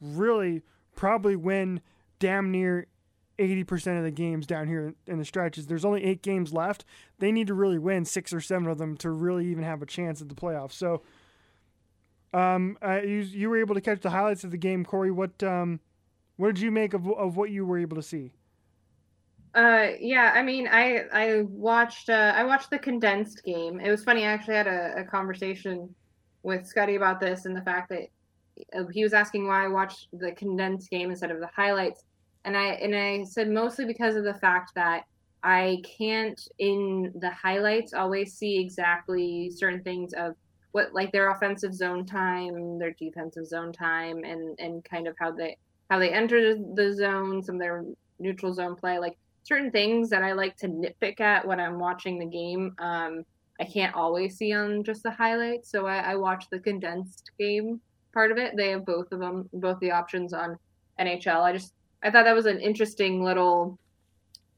really 0.00 0.62
probably 0.94 1.36
win 1.36 1.80
damn 2.18 2.50
near 2.50 2.86
80% 3.38 3.98
of 3.98 4.04
the 4.04 4.10
games 4.10 4.46
down 4.46 4.66
here 4.66 4.94
in 5.06 5.18
the 5.18 5.24
stretches. 5.24 5.66
There's 5.66 5.84
only 5.84 6.04
eight 6.04 6.22
games 6.22 6.52
left. 6.52 6.84
They 7.18 7.32
need 7.32 7.46
to 7.48 7.54
really 7.54 7.78
win 7.78 8.04
six 8.04 8.32
or 8.32 8.40
seven 8.40 8.68
of 8.68 8.78
them 8.78 8.96
to 8.98 9.10
really 9.10 9.46
even 9.46 9.64
have 9.64 9.82
a 9.82 9.86
chance 9.86 10.22
at 10.22 10.28
the 10.28 10.34
playoffs. 10.34 10.72
So, 10.72 11.02
um, 12.32 12.76
uh, 12.82 13.00
you, 13.02 13.20
you 13.20 13.48
were 13.48 13.58
able 13.58 13.74
to 13.74 13.80
catch 13.80 14.00
the 14.00 14.10
highlights 14.10 14.44
of 14.44 14.50
the 14.50 14.56
game, 14.56 14.84
Corey. 14.84 15.10
What 15.10 15.42
um, 15.42 15.80
what 16.36 16.54
did 16.54 16.60
you 16.60 16.70
make 16.70 16.94
of, 16.94 17.10
of 17.10 17.36
what 17.36 17.50
you 17.50 17.64
were 17.64 17.78
able 17.78 17.96
to 17.96 18.02
see? 18.02 18.32
Uh, 19.54 19.92
yeah, 20.00 20.32
I 20.34 20.42
mean, 20.42 20.68
I 20.68 21.04
I 21.12 21.42
watched 21.42 22.10
uh, 22.10 22.32
I 22.36 22.44
watched 22.44 22.70
the 22.70 22.78
condensed 22.78 23.42
game. 23.42 23.80
It 23.80 23.90
was 23.90 24.04
funny. 24.04 24.24
I 24.24 24.32
actually 24.32 24.56
had 24.56 24.66
a, 24.66 24.98
a 24.98 25.04
conversation 25.04 25.94
with 26.42 26.66
Scotty 26.66 26.96
about 26.96 27.20
this 27.20 27.46
and 27.46 27.56
the 27.56 27.62
fact 27.62 27.88
that 27.88 28.08
uh, 28.78 28.84
he 28.92 29.02
was 29.02 29.14
asking 29.14 29.46
why 29.46 29.64
I 29.64 29.68
watched 29.68 30.08
the 30.12 30.32
condensed 30.32 30.90
game 30.90 31.10
instead 31.10 31.30
of 31.30 31.40
the 31.40 31.48
highlights, 31.56 32.04
and 32.44 32.56
I 32.56 32.66
and 32.66 32.94
I 32.94 33.24
said 33.24 33.48
mostly 33.48 33.86
because 33.86 34.14
of 34.14 34.24
the 34.24 34.34
fact 34.34 34.72
that 34.74 35.04
I 35.42 35.80
can't 35.98 36.40
in 36.58 37.12
the 37.20 37.30
highlights 37.30 37.94
always 37.94 38.34
see 38.34 38.58
exactly 38.58 39.50
certain 39.50 39.82
things 39.82 40.12
of 40.12 40.34
what 40.76 40.92
like 40.92 41.10
their 41.10 41.30
offensive 41.30 41.74
zone 41.74 42.04
time, 42.04 42.78
their 42.78 42.90
defensive 42.90 43.46
zone 43.46 43.72
time, 43.72 44.24
and 44.24 44.60
and 44.60 44.84
kind 44.84 45.08
of 45.08 45.16
how 45.18 45.32
they 45.32 45.56
how 45.88 45.98
they 45.98 46.10
enter 46.10 46.54
the 46.54 46.92
zone, 46.92 47.42
some 47.42 47.54
of 47.54 47.60
their 47.62 47.82
neutral 48.18 48.52
zone 48.52 48.76
play, 48.76 48.98
like 48.98 49.16
certain 49.42 49.70
things 49.70 50.10
that 50.10 50.22
I 50.22 50.32
like 50.32 50.54
to 50.58 50.68
nitpick 50.68 51.18
at 51.18 51.46
when 51.46 51.60
I'm 51.60 51.78
watching 51.78 52.18
the 52.18 52.26
game. 52.26 52.74
Um, 52.78 53.24
I 53.58 53.64
can't 53.64 53.94
always 53.94 54.36
see 54.36 54.52
on 54.52 54.84
just 54.84 55.02
the 55.02 55.10
highlights, 55.10 55.70
so 55.70 55.86
I, 55.86 56.12
I 56.12 56.16
watch 56.16 56.44
the 56.50 56.58
condensed 56.58 57.30
game 57.38 57.80
part 58.12 58.30
of 58.30 58.36
it. 58.36 58.54
They 58.54 58.68
have 58.72 58.84
both 58.84 59.10
of 59.12 59.18
them, 59.18 59.48
both 59.54 59.80
the 59.80 59.92
options 59.92 60.34
on 60.34 60.58
NHL. 61.00 61.40
I 61.40 61.54
just 61.54 61.72
I 62.02 62.10
thought 62.10 62.24
that 62.24 62.34
was 62.34 62.44
an 62.44 62.60
interesting 62.60 63.24
little 63.24 63.78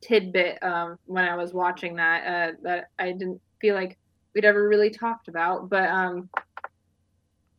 tidbit 0.01 0.61
um, 0.65 0.99
when 1.07 1.27
I 1.27 1.37
was 1.37 1.55
watching 1.55 1.95
that 1.95 2.27
uh, 2.27 2.57
that 2.65 2.91
I 2.99 3.13
didn't 3.13 3.41
feel 3.61 3.77
like 3.77 3.97
we'd 4.35 4.45
ever 4.45 4.69
really 4.69 4.91
talked 4.91 5.29
about. 5.29 5.69
But 5.69 5.88
um, 5.88 6.29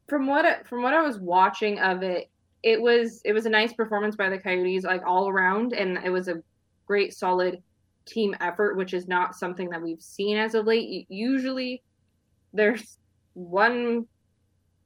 from 0.08 0.27
what 0.27 0.67
from 0.67 0.82
what 0.82 0.93
I 0.93 1.01
was 1.01 1.19
watching 1.19 1.79
of 1.79 2.03
it, 2.03 2.29
it 2.63 2.82
was 2.82 3.21
it 3.25 3.34
was 3.34 3.45
a 3.45 3.49
nice 3.49 3.73
performance 3.73 4.15
by 4.15 4.29
the 4.29 4.38
Coyotes, 4.38 4.84
like 4.84 5.03
all 5.05 5.29
around, 5.29 5.73
and 5.73 5.97
it 6.03 6.10
was 6.10 6.27
a 6.27 6.41
great 6.86 7.13
solid 7.13 7.62
team 8.05 8.36
effort, 8.41 8.75
which 8.75 8.93
is 8.93 9.08
not 9.08 9.36
something 9.36 9.69
that 9.69 9.82
we've 9.82 10.01
seen 10.01 10.38
as 10.38 10.55
of 10.55 10.65
late. 10.65 11.05
Usually, 11.10 11.84
there's 12.53 12.97
one 13.34 14.05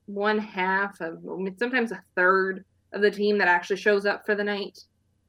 one 0.06 0.38
half 0.38 1.00
of 1.00 1.24
sometimes 1.58 1.92
a 1.92 2.04
third 2.16 2.66
of 2.92 3.02
the 3.02 3.10
team 3.10 3.38
that 3.38 3.48
actually 3.48 3.78
shows 3.78 4.06
up 4.06 4.26
for 4.26 4.36
the 4.36 4.44
night, 4.44 4.80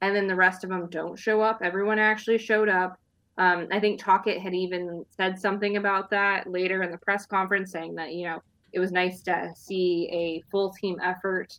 and 0.01 0.15
then 0.15 0.27
the 0.27 0.35
rest 0.35 0.63
of 0.63 0.69
them 0.69 0.87
don't 0.89 1.17
show 1.17 1.41
up. 1.41 1.59
Everyone 1.63 1.99
actually 1.99 2.37
showed 2.37 2.69
up. 2.69 2.99
Um, 3.37 3.67
I 3.71 3.79
think 3.79 3.99
Tocchet 3.99 4.39
had 4.39 4.53
even 4.53 5.05
said 5.09 5.37
something 5.39 5.77
about 5.77 6.09
that 6.11 6.49
later 6.49 6.83
in 6.83 6.91
the 6.91 6.97
press 6.97 7.25
conference, 7.25 7.71
saying 7.71 7.95
that 7.95 8.13
you 8.13 8.25
know 8.25 8.41
it 8.73 8.79
was 8.79 8.91
nice 8.91 9.21
to 9.23 9.51
see 9.55 10.09
a 10.11 10.43
full 10.49 10.71
team 10.71 10.99
effort. 11.03 11.57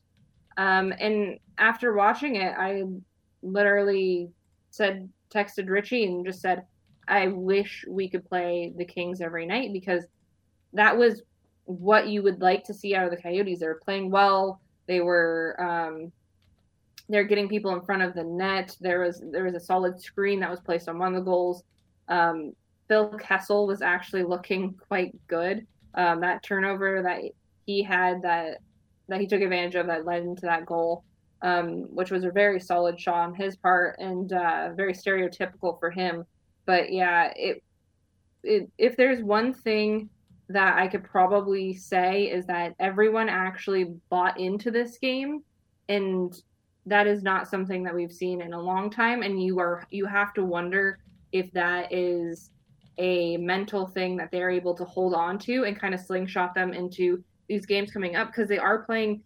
Um, 0.57 0.93
and 0.99 1.39
after 1.59 1.95
watching 1.95 2.37
it, 2.37 2.55
I 2.57 2.85
literally 3.43 4.31
said 4.71 5.09
texted 5.31 5.69
Richie 5.69 6.05
and 6.05 6.25
just 6.25 6.41
said, 6.41 6.65
I 7.09 7.29
wish 7.29 7.85
we 7.89 8.09
could 8.09 8.25
play 8.25 8.73
the 8.77 8.85
Kings 8.85 9.21
every 9.21 9.47
night 9.47 9.73
because 9.73 10.05
that 10.73 10.97
was 10.97 11.23
what 11.65 12.09
you 12.09 12.23
would 12.23 12.41
like 12.41 12.65
to 12.65 12.75
see 12.75 12.95
out 12.95 13.05
of 13.05 13.11
the 13.11 13.23
Coyotes. 13.23 13.61
They 13.61 13.67
were 13.67 13.81
playing 13.85 14.11
well. 14.11 14.61
They 14.87 15.01
were 15.01 15.57
um, 15.61 16.13
they're 17.09 17.25
getting 17.25 17.49
people 17.49 17.75
in 17.75 17.83
front 17.83 18.03
of 18.03 18.15
the 18.15 18.25
net. 18.25 18.77
There 18.81 19.01
was 19.01 19.23
there 19.33 19.45
was 19.45 19.55
a 19.55 19.61
solid 19.61 20.01
screen 20.01 20.41
that 20.41 20.51
was 20.51 20.61
placed 20.61 20.89
on 20.89 20.99
one 20.99 21.15
of 21.15 21.25
the 21.25 21.31
goals. 21.31 21.63
Um, 22.09 22.53
Phil 22.89 23.11
Kessel 23.19 23.67
was 23.67 23.83
actually 23.83 24.23
looking 24.23 24.75
quite 24.89 25.15
good. 25.27 25.67
Um, 25.95 26.21
that 26.21 26.43
turnover 26.43 27.03
that 27.03 27.23
he 27.65 27.83
had 27.83 28.23
that 28.23 28.59
that 29.09 29.21
he 29.21 29.27
took 29.27 29.41
advantage 29.41 29.77
of 29.77 29.87
that 29.87 30.05
led 30.05 30.23
into 30.23 30.43
that 30.43 30.67
goal 30.67 31.05
um, 31.43 31.83
which 31.95 32.11
was 32.11 32.25
a 32.25 32.31
very 32.31 32.61
solid 32.61 32.99
shot 32.99 33.29
on 33.29 33.35
his 33.35 33.57
part 33.57 33.97
and 33.99 34.33
uh, 34.33 34.71
very 34.75 34.93
stereotypical 34.93 35.79
for 35.79 35.91
him. 35.91 36.25
But 36.65 36.93
yeah, 36.93 37.33
it, 37.37 37.63
it 38.43 38.71
if 38.79 38.97
there's 38.97 39.23
one 39.23 39.53
thing 39.53 40.09
that 40.49 40.79
I 40.79 40.87
could 40.87 41.05
probably 41.05 41.75
say 41.75 42.25
is 42.25 42.47
that 42.47 42.75
everyone 42.79 43.29
actually 43.29 43.95
bought 44.09 44.39
into 44.41 44.71
this 44.71 44.99
game, 44.99 45.43
and 45.89 46.35
that 46.87 47.07
is 47.07 47.23
not 47.23 47.49
something 47.49 47.83
that 47.83 47.95
we've 47.95 48.13
seen 48.13 48.41
in 48.41 48.53
a 48.53 48.61
long 48.61 48.89
time. 48.89 49.23
And 49.23 49.43
you 49.43 49.59
are 49.59 49.85
you 49.91 50.07
have 50.07 50.33
to 50.35 50.45
wonder 50.45 50.99
if 51.33 51.51
that 51.53 51.93
is 51.93 52.51
a 52.99 53.37
mental 53.37 53.87
thing 53.87 54.17
that 54.17 54.31
they're 54.31 54.51
able 54.51 54.75
to 54.75 54.85
hold 54.85 55.13
on 55.13 55.39
to 55.41 55.65
and 55.65 55.79
kind 55.79 55.93
of 55.93 56.01
slingshot 56.01 56.55
them 56.55 56.73
into 56.73 57.23
these 57.49 57.67
games 57.67 57.91
coming 57.91 58.17
up 58.17 58.29
because 58.29 58.49
they 58.49 58.59
are 58.59 58.79
playing 58.85 59.23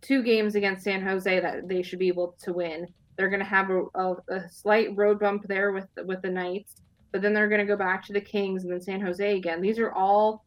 two 0.00 0.22
games 0.22 0.54
against 0.54 0.84
San 0.84 1.02
Jose 1.02 1.40
that 1.40 1.66
they 1.66 1.82
should 1.82 1.98
be 1.98 2.08
able 2.08 2.36
to 2.42 2.52
win. 2.52 2.86
They're 3.16 3.30
going 3.30 3.40
to 3.40 3.46
have 3.46 3.70
a, 3.70 3.82
a, 3.96 4.14
a, 4.28 4.48
slight 4.48 4.96
road 4.96 5.18
bump 5.18 5.48
there 5.48 5.72
with 5.72 5.88
with 6.04 6.22
the 6.22 6.30
Knights, 6.30 6.76
but 7.10 7.22
then 7.22 7.32
they're 7.32 7.48
going 7.48 7.60
to 7.60 7.66
go 7.66 7.76
back 7.76 8.04
to 8.06 8.12
the 8.12 8.20
Kings 8.20 8.62
and 8.62 8.72
then 8.72 8.80
San 8.80 9.00
Jose 9.00 9.36
again. 9.36 9.60
These 9.60 9.80
are 9.80 9.90
all, 9.92 10.44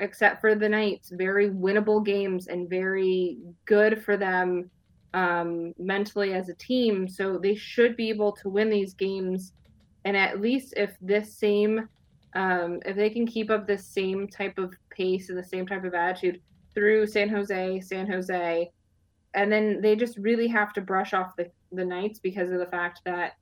except 0.00 0.40
for 0.40 0.56
the 0.56 0.68
Knights, 0.68 1.10
very 1.10 1.50
winnable 1.50 2.04
games 2.04 2.48
and 2.48 2.68
very 2.68 3.38
good 3.66 4.02
for 4.02 4.16
them 4.16 4.68
um, 5.14 5.72
mentally 5.78 6.34
as 6.34 6.48
a 6.48 6.54
team. 6.54 7.08
So 7.08 7.38
they 7.38 7.54
should 7.54 7.96
be 7.96 8.08
able 8.08 8.32
to 8.32 8.48
win 8.48 8.70
these 8.70 8.94
games. 8.94 9.52
And 10.04 10.16
at 10.16 10.40
least 10.40 10.74
if 10.76 10.96
this 11.00 11.36
same, 11.36 11.88
um, 12.34 12.80
if 12.84 12.96
they 12.96 13.10
can 13.10 13.26
keep 13.26 13.50
up 13.50 13.66
this 13.66 13.86
same 13.86 14.28
type 14.28 14.58
of 14.58 14.74
pace 14.90 15.28
and 15.28 15.38
the 15.38 15.44
same 15.44 15.66
type 15.66 15.84
of 15.84 15.94
attitude 15.94 16.40
through 16.74 17.06
San 17.06 17.28
Jose, 17.28 17.80
San 17.80 18.10
Jose, 18.10 18.70
and 19.34 19.52
then 19.52 19.80
they 19.80 19.96
just 19.96 20.16
really 20.18 20.48
have 20.48 20.72
to 20.72 20.80
brush 20.80 21.12
off 21.12 21.36
the, 21.36 21.50
the 21.72 21.84
Knights 21.84 22.18
because 22.18 22.50
of 22.50 22.58
the 22.58 22.66
fact 22.66 23.00
that 23.04 23.32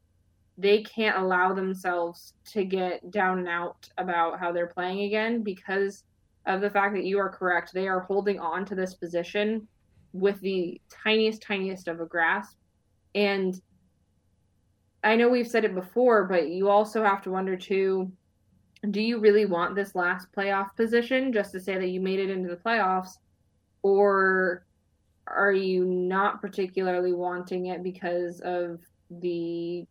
they 0.58 0.82
can't 0.82 1.18
allow 1.18 1.52
themselves 1.52 2.32
to 2.46 2.64
get 2.64 3.10
down 3.10 3.38
and 3.38 3.48
out 3.48 3.88
about 3.98 4.40
how 4.40 4.52
they're 4.52 4.66
playing 4.66 5.02
again 5.02 5.42
because 5.42 6.04
of 6.46 6.60
the 6.60 6.70
fact 6.70 6.94
that 6.94 7.04
you 7.04 7.18
are 7.18 7.28
correct. 7.28 7.72
They 7.72 7.88
are 7.88 8.00
holding 8.00 8.40
on 8.40 8.64
to 8.66 8.74
this 8.74 8.94
position 8.94 9.68
with 10.12 10.40
the 10.40 10.80
tiniest, 11.04 11.42
tiniest 11.42 11.88
of 11.88 12.00
a 12.00 12.06
grasp. 12.06 12.56
And 13.14 13.60
I 15.04 15.16
know 15.16 15.28
we've 15.28 15.48
said 15.48 15.64
it 15.64 15.74
before, 15.74 16.24
but 16.24 16.48
you 16.48 16.68
also 16.68 17.04
have 17.04 17.22
to 17.22 17.30
wonder 17.30 17.56
too 17.56 18.10
do 18.90 19.00
you 19.00 19.18
really 19.18 19.46
want 19.46 19.74
this 19.74 19.94
last 19.94 20.28
playoff 20.36 20.74
position 20.76 21.32
just 21.32 21.52
to 21.52 21.60
say 21.60 21.78
that 21.78 21.88
you 21.88 22.00
made 22.00 22.20
it 22.20 22.30
into 22.30 22.48
the 22.48 22.56
playoffs? 22.56 23.18
Or 23.82 24.64
are 25.26 25.52
you 25.52 25.84
not 25.84 26.40
particularly 26.40 27.12
wanting 27.12 27.66
it 27.66 27.82
because 27.82 28.40
of 28.40 28.80
the 29.10 29.86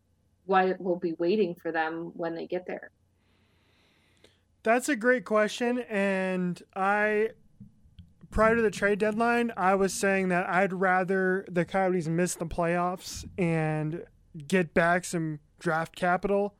what 0.46 0.80
will 0.80 0.98
be 0.98 1.14
waiting 1.14 1.56
for 1.56 1.72
them 1.72 2.12
when 2.16 2.36
they 2.36 2.46
get 2.46 2.68
there? 2.68 2.92
That's 4.64 4.90
a 4.90 4.96
great 4.96 5.26
question. 5.26 5.80
And 5.80 6.62
I, 6.76 7.30
prior 8.32 8.56
to 8.56 8.62
the 8.62 8.72
trade 8.72 9.00
deadline, 9.00 9.52
I 9.58 9.76
was 9.76 9.94
saying 9.94 10.30
that 10.30 10.50
I'd 10.50 10.74
rather 10.74 11.46
the 11.50 11.66
Coyotes 11.66 12.08
miss 12.08 12.36
the 12.36 12.46
playoffs 12.46 13.26
and 13.38 14.04
get 14.48 14.74
back 14.74 15.06
some 15.06 15.40
draft 15.60 15.96
capital 15.96 16.56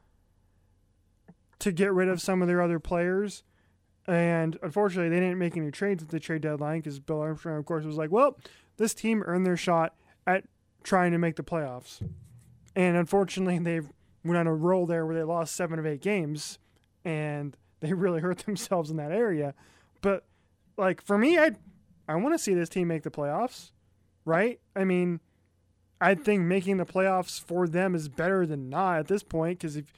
to 1.60 1.72
get 1.72 1.94
rid 1.94 2.10
of 2.10 2.22
some 2.22 2.42
of 2.42 2.48
their 2.48 2.62
other 2.62 2.80
players. 2.80 3.44
And 4.08 4.58
unfortunately, 4.62 5.10
they 5.10 5.20
didn't 5.20 5.40
make 5.40 5.58
any 5.58 5.72
trades 5.72 6.04
at 6.04 6.10
the 6.10 6.20
trade 6.20 6.42
deadline 6.42 6.80
because 6.80 7.00
Bill 7.00 7.22
Armstrong, 7.22 7.58
of 7.58 7.66
course, 7.66 7.86
was 7.86 7.98
like, 7.98 8.12
well, 8.12 8.38
this 8.78 8.94
team 8.94 9.24
earned 9.26 9.46
their 9.46 9.58
shot 9.58 9.96
at 10.28 10.44
trying 10.84 11.12
to 11.12 11.18
make 11.18 11.36
the 11.36 11.44
playoffs. 11.44 12.02
And 12.76 12.98
unfortunately, 12.98 13.58
they 13.60 13.82
went 14.24 14.38
on 14.38 14.48
a 14.48 14.54
roll 14.54 14.86
there 14.86 15.06
where 15.06 15.16
they 15.16 15.24
lost 15.24 15.56
seven 15.56 15.80
of 15.80 15.86
eight 15.86 16.02
games 16.02 16.60
and 17.04 17.58
they 17.80 17.94
really 17.94 18.22
hurt 18.22 18.40
themselves 18.46 18.92
in 18.92 18.98
that 18.98 19.12
area. 19.12 19.54
But 20.02 20.26
like 20.78 21.02
for 21.02 21.18
me, 21.18 21.38
I 21.38 21.52
I 22.08 22.16
want 22.16 22.34
to 22.36 22.40
see 22.40 22.54
this 22.54 22.70
team 22.70 22.88
make 22.88 23.04
the 23.04 23.12
playoffs, 23.12 23.72
right? 24.26 24.60
I 24.76 24.84
mean, 24.84 25.20
I 26.00 26.16
think 26.16 26.44
making 26.44 26.78
the 26.78 26.86
playoffs 26.86 27.42
for 27.42 27.68
them 27.68 27.96
is 27.96 28.10
better 28.10 28.46
than 28.46 28.70
not 28.70 29.00
at 29.00 29.08
this 29.08 29.24
point 29.24 29.60
because 29.60 29.76
if 29.76 29.92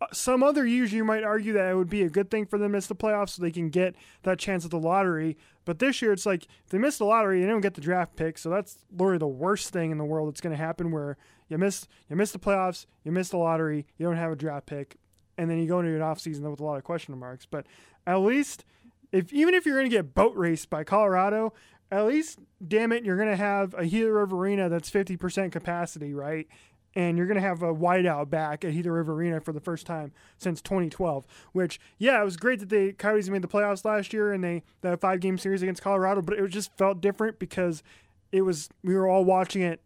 uh, 0.00 0.06
some 0.12 0.42
other 0.42 0.66
years 0.66 0.92
you 0.92 1.04
might 1.04 1.22
argue 1.22 1.52
that 1.52 1.70
it 1.70 1.74
would 1.74 1.90
be 1.90 2.02
a 2.02 2.10
good 2.10 2.30
thing 2.30 2.46
for 2.46 2.58
them 2.58 2.72
to 2.72 2.76
miss 2.76 2.86
the 2.86 2.94
playoffs 2.94 3.30
so 3.30 3.42
they 3.42 3.50
can 3.50 3.68
get 3.68 3.94
that 4.22 4.38
chance 4.38 4.64
at 4.64 4.70
the 4.70 4.78
lottery. 4.78 5.36
But 5.64 5.78
this 5.78 6.02
year 6.02 6.12
it's 6.12 6.26
like 6.26 6.44
if 6.64 6.70
they 6.70 6.78
miss 6.78 6.98
the 6.98 7.04
lottery, 7.04 7.40
they 7.40 7.46
don't 7.46 7.60
get 7.60 7.74
the 7.74 7.80
draft 7.80 8.16
pick. 8.16 8.38
So 8.38 8.50
that's 8.50 8.78
literally 8.90 9.18
the 9.18 9.28
worst 9.28 9.70
thing 9.70 9.92
in 9.92 9.98
the 9.98 10.04
world 10.04 10.28
that's 10.28 10.40
going 10.40 10.56
to 10.56 10.62
happen 10.62 10.90
where 10.90 11.16
you 11.48 11.58
miss 11.58 11.86
you 12.08 12.16
miss 12.16 12.32
the 12.32 12.38
playoffs, 12.38 12.86
you 13.04 13.12
miss 13.12 13.28
the 13.28 13.36
lottery, 13.36 13.86
you 13.98 14.06
don't 14.06 14.16
have 14.16 14.32
a 14.32 14.36
draft 14.36 14.66
pick, 14.66 14.96
and 15.38 15.48
then 15.50 15.58
you 15.58 15.68
go 15.68 15.78
into 15.78 15.94
an 15.94 16.00
offseason 16.00 16.50
with 16.50 16.58
a 16.58 16.64
lot 16.64 16.78
of 16.78 16.84
question 16.84 17.16
marks. 17.18 17.46
But 17.46 17.66
at 18.06 18.16
least 18.16 18.64
if 19.12 19.32
even 19.32 19.54
if 19.54 19.66
you're 19.66 19.76
going 19.76 19.90
to 19.90 19.96
get 19.96 20.14
boat 20.14 20.34
raced 20.36 20.70
by 20.70 20.84
Colorado, 20.84 21.52
at 21.90 22.06
least 22.06 22.40
damn 22.66 22.92
it, 22.92 23.04
you're 23.04 23.16
going 23.16 23.28
to 23.28 23.36
have 23.36 23.74
a 23.74 23.86
Gila 23.86 24.12
River 24.12 24.36
Arena 24.36 24.68
that's 24.68 24.90
50% 24.90 25.52
capacity, 25.52 26.14
right? 26.14 26.48
and 26.94 27.16
you're 27.16 27.26
going 27.26 27.40
to 27.40 27.46
have 27.46 27.62
a 27.62 27.74
whiteout 27.74 28.28
back 28.28 28.64
at 28.64 28.72
Gila 28.72 28.92
River 28.92 29.14
Arena 29.14 29.40
for 29.40 29.52
the 29.52 29.60
first 29.60 29.86
time 29.86 30.12
since 30.38 30.60
2012. 30.60 31.26
Which, 31.52 31.80
yeah, 31.98 32.20
it 32.20 32.24
was 32.24 32.36
great 32.36 32.60
that 32.60 32.68
the 32.68 32.92
Coyotes 32.92 33.30
made 33.30 33.42
the 33.42 33.48
playoffs 33.48 33.84
last 33.84 34.12
year 34.12 34.32
and 34.32 34.42
they 34.42 34.62
the 34.82 34.96
five 34.96 35.20
game 35.20 35.38
series 35.38 35.62
against 35.62 35.82
Colorado, 35.82 36.22
but 36.22 36.38
it 36.38 36.48
just 36.48 36.76
felt 36.76 37.00
different 37.00 37.38
because 37.38 37.82
it 38.30 38.42
was 38.42 38.68
we 38.82 38.94
were 38.94 39.08
all 39.08 39.24
watching 39.24 39.62
it 39.62 39.80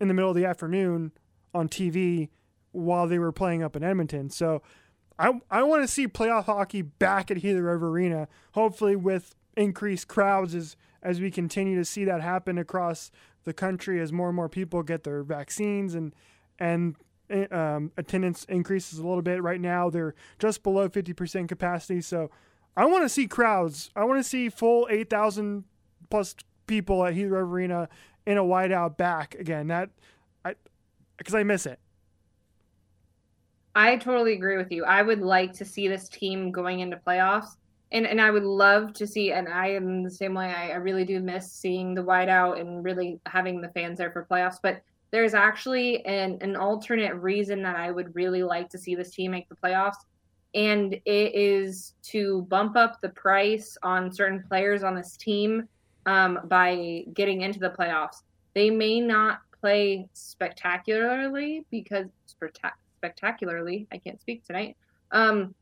in 0.00 0.08
the 0.08 0.14
middle 0.14 0.30
of 0.30 0.36
the 0.36 0.46
afternoon 0.46 1.12
on 1.52 1.68
TV 1.68 2.28
while 2.72 3.06
they 3.06 3.18
were 3.18 3.32
playing 3.32 3.62
up 3.62 3.76
in 3.76 3.82
Edmonton. 3.82 4.30
So 4.30 4.62
I 5.20 5.40
I 5.50 5.62
want 5.62 5.82
to 5.82 5.88
see 5.88 6.08
playoff 6.08 6.46
hockey 6.46 6.80
back 6.80 7.30
at 7.30 7.40
Gila 7.40 7.60
River 7.60 7.88
Arena, 7.88 8.26
hopefully 8.52 8.96
with 8.96 9.36
increased 9.56 10.08
crowds 10.08 10.54
as 10.54 10.76
as 11.02 11.20
we 11.20 11.30
continue 11.30 11.76
to 11.76 11.84
see 11.84 12.04
that 12.04 12.22
happen 12.22 12.58
across 12.58 13.10
the 13.44 13.52
country 13.52 14.00
as 14.00 14.12
more 14.12 14.28
and 14.28 14.36
more 14.36 14.48
people 14.48 14.82
get 14.82 15.04
their 15.04 15.22
vaccines 15.22 15.94
and 15.94 16.14
and 16.58 16.96
eh, 17.28 17.46
um, 17.50 17.92
attendance 17.98 18.44
increases 18.44 18.98
a 18.98 19.06
little 19.06 19.22
bit. 19.22 19.42
Right 19.42 19.60
now, 19.60 19.90
they're 19.90 20.14
just 20.38 20.62
below 20.62 20.88
50% 20.88 21.48
capacity. 21.48 22.00
So 22.00 22.30
I 22.76 22.84
want 22.86 23.04
to 23.04 23.08
see 23.08 23.26
crowds. 23.26 23.90
I 23.94 24.04
want 24.04 24.18
to 24.20 24.24
see 24.24 24.48
full 24.48 24.86
8,000 24.90 25.64
plus 26.10 26.34
people 26.66 27.04
at 27.04 27.14
Gila 27.14 27.28
River 27.28 27.40
Arena 27.40 27.88
in 28.26 28.38
a 28.38 28.42
whiteout 28.42 28.96
back 28.96 29.34
again. 29.36 29.68
That 29.68 29.90
I 30.44 30.54
because 31.18 31.34
I 31.34 31.42
miss 31.42 31.66
it. 31.66 31.78
I 33.74 33.96
totally 33.96 34.32
agree 34.32 34.56
with 34.56 34.72
you. 34.72 34.84
I 34.84 35.02
would 35.02 35.20
like 35.20 35.52
to 35.54 35.64
see 35.64 35.88
this 35.88 36.08
team 36.08 36.50
going 36.50 36.80
into 36.80 36.96
playoffs 36.96 37.56
and 37.92 38.06
and 38.06 38.20
I 38.20 38.30
would 38.30 38.44
love 38.44 38.92
to 38.94 39.06
see. 39.06 39.32
And 39.32 39.48
I 39.48 39.68
am 39.68 40.02
the 40.02 40.10
same 40.10 40.34
way. 40.34 40.46
I, 40.46 40.70
I 40.70 40.76
really 40.76 41.04
do 41.04 41.20
miss 41.20 41.50
seeing 41.50 41.94
the 41.94 42.02
whiteout 42.02 42.60
and 42.60 42.84
really 42.84 43.20
having 43.26 43.60
the 43.60 43.68
fans 43.70 43.98
there 43.98 44.10
for 44.10 44.26
playoffs. 44.30 44.58
But 44.62 44.82
there's 45.10 45.34
actually 45.34 46.04
an 46.06 46.38
an 46.40 46.56
alternate 46.56 47.14
reason 47.14 47.62
that 47.62 47.76
I 47.76 47.90
would 47.90 48.14
really 48.14 48.42
like 48.42 48.68
to 48.70 48.78
see 48.78 48.94
this 48.94 49.10
team 49.10 49.32
make 49.32 49.48
the 49.48 49.56
playoffs, 49.56 50.04
and 50.54 50.94
it 50.94 51.34
is 51.34 51.94
to 52.04 52.42
bump 52.42 52.76
up 52.76 53.00
the 53.00 53.08
price 53.08 53.76
on 53.82 54.12
certain 54.12 54.44
players 54.48 54.82
on 54.84 54.94
this 54.94 55.16
team 55.16 55.68
um, 56.06 56.40
by 56.44 57.04
getting 57.14 57.40
into 57.42 57.58
the 57.58 57.70
playoffs. 57.70 58.22
They 58.54 58.70
may 58.70 59.00
not 59.00 59.40
play 59.60 60.08
spectacularly 60.12 61.66
because 61.70 62.06
spectacularly. 63.00 63.86
I 63.90 63.98
can't 63.98 64.20
speak 64.20 64.44
tonight. 64.44 64.76
Um, 65.10 65.54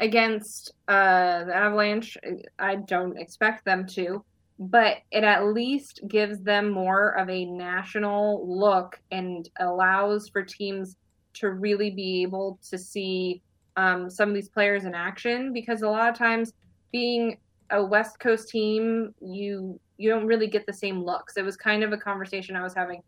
against 0.00 0.72
uh, 0.88 1.44
the 1.44 1.54
Avalanche. 1.54 2.16
I 2.58 2.76
don't 2.76 3.18
expect 3.18 3.64
them 3.64 3.86
to, 3.88 4.24
but 4.58 4.98
it 5.10 5.24
at 5.24 5.46
least 5.46 6.00
gives 6.08 6.40
them 6.40 6.70
more 6.70 7.10
of 7.18 7.28
a 7.28 7.44
national 7.44 8.46
look 8.46 8.98
and 9.10 9.48
allows 9.60 10.28
for 10.28 10.42
teams 10.42 10.96
to 11.34 11.50
really 11.50 11.90
be 11.90 12.22
able 12.22 12.58
to 12.70 12.78
see 12.78 13.42
um, 13.76 14.08
some 14.08 14.30
of 14.30 14.34
these 14.34 14.48
players 14.48 14.84
in 14.84 14.94
action 14.94 15.52
because 15.52 15.82
a 15.82 15.88
lot 15.88 16.08
of 16.08 16.16
times 16.16 16.54
being 16.92 17.38
a 17.70 17.84
West 17.84 18.18
Coast 18.18 18.48
team, 18.48 19.14
you 19.20 19.78
you 19.98 20.10
don't 20.10 20.26
really 20.26 20.46
get 20.46 20.66
the 20.66 20.72
same 20.72 21.02
looks. 21.02 21.36
It 21.36 21.44
was 21.44 21.56
kind 21.56 21.82
of 21.82 21.92
a 21.92 21.96
conversation 21.96 22.54
I 22.54 22.62
was 22.62 22.74
having 22.74 23.02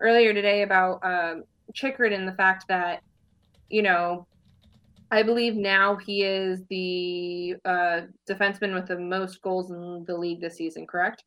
earlier 0.00 0.32
today 0.32 0.62
about 0.62 1.00
um, 1.02 1.44
Chychrun 1.74 2.14
and 2.14 2.26
the 2.26 2.32
fact 2.32 2.66
that 2.68 3.02
you 3.70 3.82
know 3.82 4.26
I 5.12 5.22
believe 5.22 5.56
now 5.56 5.96
he 5.96 6.22
is 6.22 6.62
the 6.70 7.56
uh, 7.64 8.02
defenseman 8.28 8.74
with 8.74 8.86
the 8.86 8.98
most 8.98 9.42
goals 9.42 9.70
in 9.70 10.04
the 10.06 10.16
league 10.16 10.40
this 10.40 10.56
season, 10.56 10.86
correct? 10.86 11.24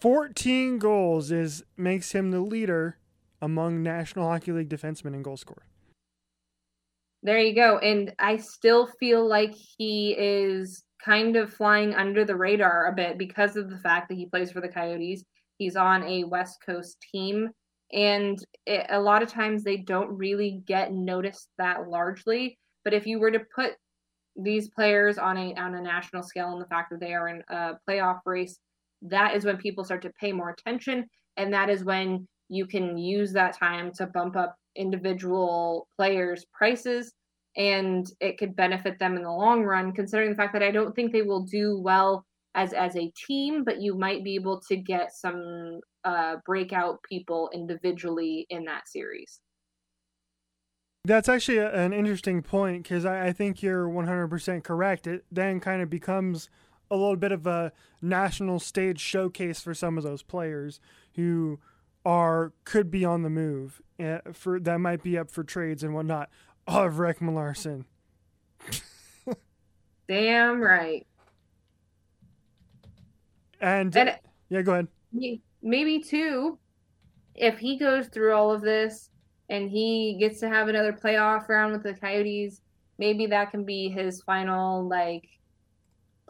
14 0.00 0.78
goals 0.78 1.30
is 1.30 1.64
makes 1.76 2.12
him 2.12 2.30
the 2.30 2.40
leader 2.40 2.98
among 3.40 3.82
National 3.82 4.28
Hockey 4.28 4.52
League 4.52 4.68
defensemen 4.68 5.14
in 5.14 5.22
goal 5.22 5.38
score. 5.38 5.62
There 7.22 7.38
you 7.38 7.54
go. 7.54 7.78
And 7.78 8.14
I 8.18 8.36
still 8.36 8.86
feel 8.98 9.26
like 9.26 9.54
he 9.54 10.14
is 10.18 10.84
kind 11.02 11.36
of 11.36 11.52
flying 11.52 11.94
under 11.94 12.24
the 12.24 12.36
radar 12.36 12.86
a 12.88 12.92
bit 12.92 13.18
because 13.18 13.56
of 13.56 13.70
the 13.70 13.78
fact 13.78 14.08
that 14.08 14.16
he 14.16 14.26
plays 14.26 14.52
for 14.52 14.60
the 14.60 14.68
Coyotes. 14.68 15.24
He's 15.58 15.76
on 15.76 16.02
a 16.04 16.24
West 16.24 16.58
Coast 16.64 16.98
team. 17.12 17.50
And 17.92 18.38
it, 18.66 18.86
a 18.88 19.00
lot 19.00 19.22
of 19.22 19.28
times 19.28 19.62
they 19.62 19.78
don't 19.78 20.16
really 20.16 20.62
get 20.66 20.92
noticed 20.92 21.48
that 21.58 21.88
largely 21.88 22.58
but 22.84 22.94
if 22.94 23.06
you 23.06 23.18
were 23.18 23.30
to 23.30 23.40
put 23.54 23.72
these 24.36 24.68
players 24.68 25.18
on 25.18 25.36
a 25.36 25.54
on 25.54 25.74
a 25.74 25.82
national 25.82 26.22
scale 26.22 26.52
and 26.52 26.60
the 26.60 26.66
fact 26.66 26.90
that 26.90 27.00
they 27.00 27.14
are 27.14 27.28
in 27.28 27.42
a 27.48 27.72
playoff 27.88 28.20
race, 28.24 28.58
that 29.02 29.34
is 29.34 29.44
when 29.44 29.56
people 29.56 29.84
start 29.84 30.02
to 30.02 30.12
pay 30.20 30.32
more 30.32 30.50
attention, 30.50 31.08
and 31.36 31.52
that 31.52 31.68
is 31.68 31.84
when 31.84 32.26
you 32.48 32.66
can 32.66 32.96
use 32.96 33.32
that 33.32 33.56
time 33.56 33.92
to 33.94 34.06
bump 34.06 34.36
up 34.36 34.56
individual 34.76 35.88
players' 35.96 36.46
prices, 36.52 37.12
and 37.56 38.10
it 38.20 38.38
could 38.38 38.56
benefit 38.56 38.98
them 38.98 39.16
in 39.16 39.22
the 39.22 39.30
long 39.30 39.62
run. 39.62 39.92
Considering 39.92 40.30
the 40.30 40.36
fact 40.36 40.52
that 40.52 40.62
I 40.62 40.70
don't 40.70 40.94
think 40.94 41.12
they 41.12 41.22
will 41.22 41.42
do 41.42 41.78
well 41.78 42.24
as 42.54 42.72
as 42.72 42.96
a 42.96 43.12
team, 43.26 43.64
but 43.64 43.80
you 43.80 43.94
might 43.94 44.24
be 44.24 44.36
able 44.36 44.60
to 44.68 44.76
get 44.76 45.12
some 45.12 45.80
uh, 46.04 46.36
breakout 46.46 47.02
people 47.02 47.50
individually 47.52 48.46
in 48.50 48.64
that 48.64 48.88
series. 48.88 49.40
That's 51.04 51.28
actually 51.28 51.58
a, 51.58 51.72
an 51.72 51.92
interesting 51.92 52.42
point 52.42 52.82
because 52.82 53.04
I, 53.04 53.28
I 53.28 53.32
think 53.32 53.62
you're 53.62 53.88
100% 53.88 54.62
correct. 54.62 55.06
It 55.06 55.24
then 55.30 55.60
kind 55.60 55.82
of 55.82 55.88
becomes 55.88 56.50
a 56.90 56.96
little 56.96 57.16
bit 57.16 57.32
of 57.32 57.46
a 57.46 57.72
national 58.02 58.58
stage 58.58 59.00
showcase 59.00 59.60
for 59.60 59.74
some 59.74 59.96
of 59.96 60.04
those 60.04 60.22
players 60.22 60.80
who 61.14 61.58
are 62.04 62.52
could 62.64 62.90
be 62.90 63.04
on 63.04 63.22
the 63.22 63.30
move 63.30 63.82
uh, 64.02 64.18
for 64.32 64.58
that 64.58 64.78
might 64.78 65.02
be 65.02 65.18
up 65.18 65.30
for 65.30 65.44
trades 65.44 65.82
and 65.82 65.94
whatnot. 65.94 66.30
Of 66.66 66.76
Oliver 66.76 67.14
Ekman 67.14 67.84
Damn 70.08 70.60
right. 70.60 71.06
And, 73.60 73.94
and 73.94 74.18
yeah, 74.48 74.62
go 74.62 74.72
ahead. 74.72 74.88
Maybe 75.62 76.00
two, 76.00 76.58
if 77.34 77.58
he 77.58 77.78
goes 77.78 78.08
through 78.08 78.34
all 78.34 78.52
of 78.52 78.62
this 78.62 79.10
and 79.48 79.70
he 79.70 80.16
gets 80.18 80.40
to 80.40 80.48
have 80.48 80.68
another 80.68 80.92
playoff 80.92 81.48
round 81.48 81.72
with 81.72 81.82
the 81.82 81.94
Coyotes, 81.94 82.60
maybe 82.98 83.26
that 83.26 83.50
can 83.50 83.64
be 83.64 83.88
his 83.88 84.22
final 84.22 84.88
like 84.88 85.28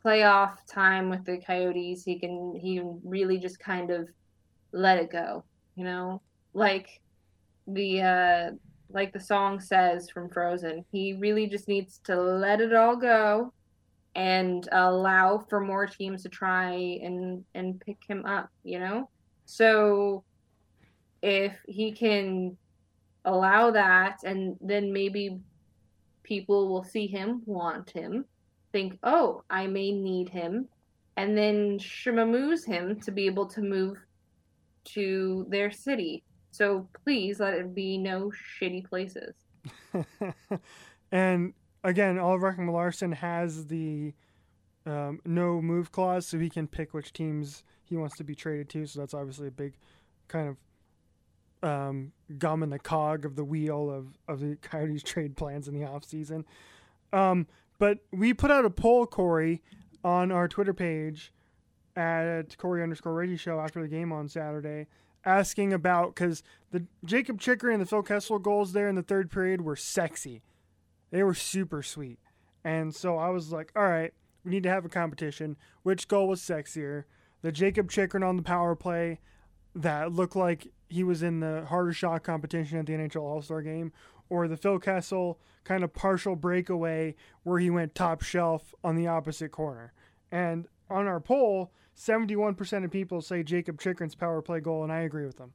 playoff 0.04 0.56
time 0.72 1.10
with 1.10 1.24
the 1.24 1.38
Coyotes. 1.46 2.04
He 2.04 2.18
can 2.18 2.58
he 2.60 2.78
can 2.78 3.00
really 3.04 3.38
just 3.38 3.58
kind 3.58 3.90
of 3.90 4.08
let 4.72 4.98
it 4.98 5.10
go, 5.10 5.44
you 5.76 5.84
know, 5.84 6.22
like 6.54 7.00
the 7.66 8.02
uh 8.02 8.50
like 8.92 9.12
the 9.12 9.20
song 9.20 9.60
says 9.60 10.10
from 10.10 10.30
Frozen. 10.30 10.84
He 10.90 11.14
really 11.14 11.46
just 11.46 11.68
needs 11.68 12.00
to 12.04 12.20
let 12.20 12.60
it 12.60 12.74
all 12.74 12.96
go 12.96 13.52
and 14.16 14.68
allow 14.72 15.38
for 15.48 15.60
more 15.60 15.86
teams 15.86 16.22
to 16.24 16.28
try 16.28 16.72
and 16.72 17.44
and 17.54 17.80
pick 17.80 17.98
him 18.08 18.24
up, 18.26 18.50
you 18.64 18.80
know? 18.80 19.08
So 19.50 20.22
if 21.22 21.52
he 21.66 21.90
can 21.90 22.56
allow 23.24 23.72
that 23.72 24.18
and 24.24 24.56
then 24.60 24.92
maybe 24.92 25.40
people 26.22 26.68
will 26.68 26.84
see 26.84 27.08
him, 27.08 27.42
want 27.46 27.90
him, 27.90 28.26
think, 28.70 28.96
"Oh, 29.02 29.42
I 29.50 29.66
may 29.66 29.90
need 29.90 30.28
him." 30.28 30.68
And 31.16 31.36
then 31.36 31.80
shimamoos 31.80 32.64
him 32.64 33.00
to 33.00 33.10
be 33.10 33.26
able 33.26 33.46
to 33.46 33.60
move 33.60 33.98
to 34.94 35.46
their 35.48 35.72
city. 35.72 36.22
So 36.52 36.88
please 37.02 37.40
let 37.40 37.54
it 37.54 37.74
be 37.74 37.98
no 37.98 38.30
shitty 38.30 38.84
places. 38.84 39.34
and 41.10 41.54
again, 41.82 42.20
Oliver 42.20 42.52
Ekman 42.52 43.14
has 43.14 43.66
the 43.66 44.14
um, 44.90 45.20
no 45.24 45.60
move 45.60 45.92
clause, 45.92 46.26
so 46.26 46.38
he 46.38 46.50
can 46.50 46.66
pick 46.66 46.92
which 46.94 47.12
teams 47.12 47.64
he 47.84 47.96
wants 47.96 48.16
to 48.16 48.24
be 48.24 48.34
traded 48.34 48.68
to. 48.70 48.86
So 48.86 49.00
that's 49.00 49.14
obviously 49.14 49.48
a 49.48 49.52
big 49.52 49.74
kind 50.28 50.48
of 50.48 51.68
um, 51.68 52.12
gum 52.38 52.62
in 52.62 52.70
the 52.70 52.78
cog 52.78 53.24
of 53.24 53.36
the 53.36 53.44
wheel 53.44 53.90
of, 53.90 54.18
of 54.28 54.40
the 54.40 54.56
Coyotes 54.56 55.02
trade 55.04 55.36
plans 55.36 55.68
in 55.68 55.74
the 55.74 55.86
offseason. 55.86 56.44
Um, 57.12 57.46
but 57.78 57.98
we 58.12 58.34
put 58.34 58.50
out 58.50 58.64
a 58.64 58.70
poll, 58.70 59.06
Corey, 59.06 59.62
on 60.04 60.30
our 60.30 60.48
Twitter 60.48 60.74
page 60.74 61.32
at 61.96 62.56
Corey 62.56 62.82
underscore 62.82 63.14
Reggie 63.14 63.36
show 63.36 63.58
after 63.58 63.82
the 63.82 63.88
game 63.88 64.12
on 64.12 64.28
Saturday, 64.28 64.86
asking 65.24 65.72
about 65.72 66.14
because 66.14 66.42
the 66.70 66.86
Jacob 67.04 67.40
Chychrun 67.40 67.74
and 67.74 67.82
the 67.82 67.86
Phil 67.86 68.02
Kessel 68.02 68.38
goals 68.38 68.72
there 68.72 68.88
in 68.88 68.94
the 68.94 69.02
third 69.02 69.30
period 69.30 69.62
were 69.62 69.76
sexy. 69.76 70.42
They 71.10 71.22
were 71.22 71.34
super 71.34 71.82
sweet. 71.82 72.18
And 72.64 72.94
so 72.94 73.16
I 73.16 73.30
was 73.30 73.52
like, 73.52 73.72
all 73.74 73.88
right, 73.88 74.12
we 74.44 74.50
need 74.50 74.62
to 74.62 74.70
have 74.70 74.84
a 74.84 74.88
competition. 74.88 75.56
Which 75.82 76.08
goal 76.08 76.28
was 76.28 76.40
sexier? 76.40 77.04
The 77.42 77.52
Jacob 77.52 77.90
Chychrun 77.90 78.22
on 78.22 78.36
the 78.36 78.42
power 78.42 78.74
play 78.74 79.20
that 79.74 80.12
looked 80.12 80.36
like 80.36 80.72
he 80.88 81.04
was 81.04 81.22
in 81.22 81.40
the 81.40 81.64
harder 81.68 81.92
shot 81.92 82.22
competition 82.22 82.78
at 82.78 82.86
the 82.86 82.92
NHL 82.92 83.22
All 83.22 83.42
Star 83.42 83.62
game, 83.62 83.92
or 84.28 84.48
the 84.48 84.56
Phil 84.56 84.78
Kessel 84.78 85.38
kind 85.64 85.84
of 85.84 85.92
partial 85.92 86.36
breakaway 86.36 87.14
where 87.42 87.58
he 87.58 87.70
went 87.70 87.94
top 87.94 88.22
shelf 88.22 88.74
on 88.82 88.96
the 88.96 89.06
opposite 89.06 89.52
corner. 89.52 89.92
And 90.32 90.66
on 90.88 91.06
our 91.06 91.20
poll, 91.20 91.72
71% 91.96 92.84
of 92.84 92.90
people 92.90 93.20
say 93.20 93.42
Jacob 93.42 93.80
Chychrun's 93.80 94.14
power 94.14 94.42
play 94.42 94.60
goal, 94.60 94.82
and 94.82 94.92
I 94.92 95.00
agree 95.00 95.26
with 95.26 95.36
them. 95.36 95.52